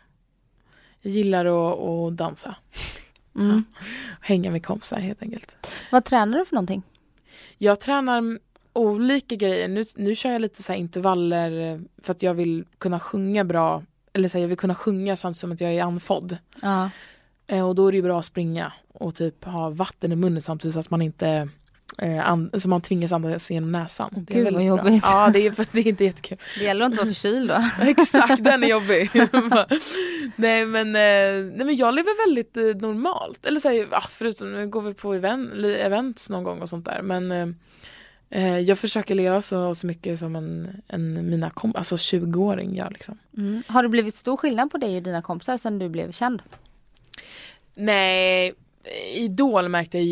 [1.02, 2.56] Jag gillar att, att dansa,
[3.38, 3.64] Mm.
[4.22, 5.58] hänga med kompisar helt enkelt.
[5.92, 6.84] Vad tränar du för någonting?
[7.58, 8.40] Jag tränar
[8.74, 9.68] olika grejer.
[9.68, 13.84] Nu, nu kör jag lite så intervaller eh, för att jag vill kunna sjunga bra.
[14.14, 16.38] Eller så här, jag vill kunna sjunga samtidigt som att jag är andfådd.
[16.62, 16.90] Ja.
[17.48, 20.74] Eh, och då är det bra att springa och typ ha vatten i munnen samtidigt
[20.74, 21.50] så att man inte
[21.98, 24.10] eh, så man tvingas andas genom näsan.
[24.16, 24.86] Åh, det är gud, vad väldigt bra.
[24.86, 25.04] jobbigt.
[25.06, 26.38] Ja, det är, det är inte jättekul.
[26.58, 27.64] Det gäller att inte vara förkyld då.
[27.82, 29.12] Exakt, den är jobbig.
[30.36, 33.46] nej, men, eh, nej men jag lever väldigt eh, normalt.
[33.46, 37.02] Eller så här, förutom nu går vi på event, events någon gång och sånt där.
[37.02, 37.48] Men eh,
[38.30, 42.90] eh, jag försöker leva så, så mycket som en, en mina kom, alltså 20-åring gör
[42.90, 43.18] liksom.
[43.38, 43.62] Mm.
[43.68, 46.42] Har det blivit stor skillnad på dig och dina kompisar sen du blev känd?
[47.76, 48.54] Nej,
[49.16, 50.06] Idol märkte jag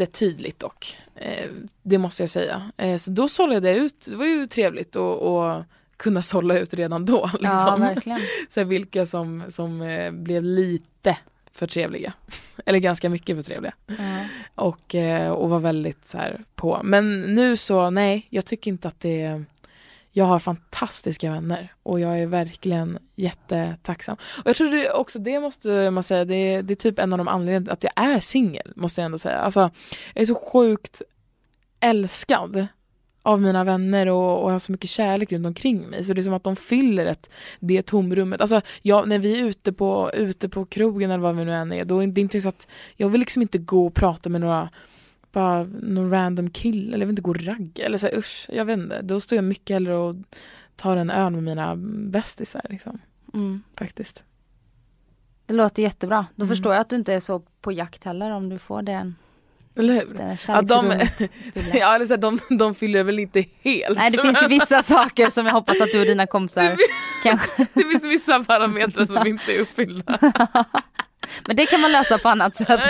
[0.00, 0.96] jättetydligt dock.
[1.14, 1.50] Eh,
[1.82, 2.72] det måste jag säga.
[2.76, 7.04] Eh, så då sållade jag ut, det var ju trevligt att kunna sålla ut redan
[7.04, 7.26] då.
[7.32, 7.50] Liksom.
[7.50, 8.20] Ja, verkligen.
[8.48, 11.16] så här, vilka som, som eh, blev lite
[11.52, 12.12] för trevliga.
[12.66, 13.74] Eller ganska mycket för trevliga.
[13.86, 13.94] Ja.
[14.54, 14.94] Och,
[15.30, 16.80] och var väldigt så här på.
[16.84, 19.44] Men nu så, nej, jag tycker inte att det
[20.18, 24.16] jag har fantastiska vänner och jag är verkligen jättetacksam.
[24.38, 27.12] Och jag tror det också, det måste man säga, det är, det är typ en
[27.12, 29.38] av de anledningarna att jag är singel, måste jag ändå säga.
[29.38, 29.70] Alltså,
[30.14, 31.02] jag är så sjukt
[31.80, 32.66] älskad
[33.22, 36.04] av mina vänner och, och har så mycket kärlek runt omkring mig.
[36.04, 38.40] Så det är som att de fyller ett, det tomrummet.
[38.40, 41.72] Alltså, jag, när vi är ute på, ute på krogen eller vad vi nu än
[41.72, 42.66] är, då är det inte så att
[42.96, 44.68] jag vill liksom inte gå och prata med några
[45.32, 48.46] bara någon random kille eller jag vill inte gå och ragga eller så här, usch,
[48.48, 49.02] jag vet inte.
[49.02, 50.16] Då står jag mycket hellre och
[50.76, 51.76] tar en öl med mina
[52.10, 52.98] bästisar liksom.
[53.34, 53.62] Mm.
[53.78, 54.24] Faktiskt.
[55.46, 56.26] Det låter jättebra.
[56.34, 56.56] Då Mm.
[56.56, 59.16] förstår jag att du inte är så på jakt heller om du får den,
[59.76, 60.14] Eller hur?
[60.14, 60.86] den Ja, de,
[61.74, 63.96] ja, det är de, de fyller väl inte helt.
[63.98, 66.76] Nej det finns ju vissa saker som jag hoppas att du och dina kompisar
[67.22, 70.18] kanske, Det finns vissa parametrar som inte är uppfyllda.
[71.46, 72.80] men det kan man lösa på annat sätt.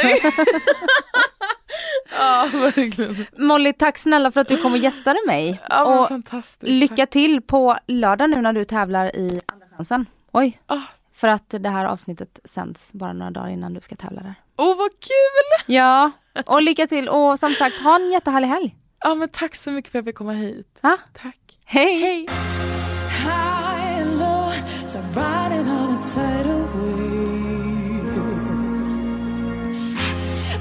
[2.19, 3.27] Ja, verkligen.
[3.39, 5.61] Molly, tack snälla för att du kom och gästade mig.
[5.71, 6.63] Ja, och fantastiskt.
[6.73, 10.07] lycka till på lördag nu när du tävlar i Andra chansen.
[10.33, 10.79] Oj, Ah.
[11.15, 14.35] för att det här avsnittet sänds bara några dagar innan du ska tävla där.
[14.57, 15.75] Åh, vad kul!
[15.75, 16.11] Ja,
[16.47, 18.75] och lycka till och som sagt ha en jättehärlig helg.
[19.01, 20.79] Ja, men tack så mycket för att jag fick komma hit.
[20.81, 20.97] Ja.
[21.23, 21.39] Tack.
[21.65, 22.01] Hej!
[22.01, 22.29] Hej!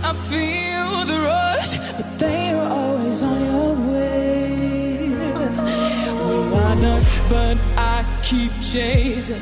[0.04, 5.10] I feel the rush, but they are always on your way.
[5.10, 9.42] We are dust, but I keep chasing.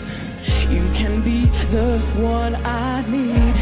[0.69, 3.54] You can be the one I need,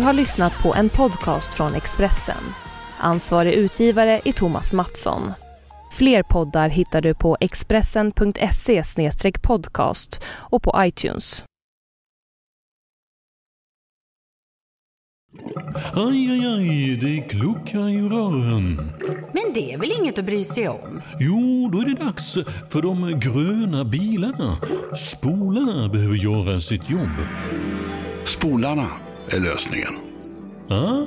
[0.00, 2.42] Du har lyssnat på en podcast från Expressen.
[2.98, 5.32] Ansvarig utgivare är Thomas Mattsson.
[5.92, 8.82] Fler poddar hittar du på expressen.se
[9.42, 11.44] podcast och på iTunes.
[15.94, 18.92] Aj, aj, aj, det kluckar i rören.
[19.32, 21.00] Men det är väl inget att bry sig om?
[21.18, 22.34] Jo, då är det dags
[22.70, 24.56] för de gröna bilarna.
[24.96, 27.16] Spolarna behöver göra sitt jobb.
[28.24, 29.94] Spolarna är lösningen.
[30.68, 31.06] Ah,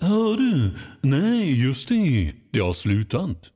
[0.00, 0.70] hör du?
[1.00, 2.32] Nej, just det.
[2.52, 3.52] Det har slutat.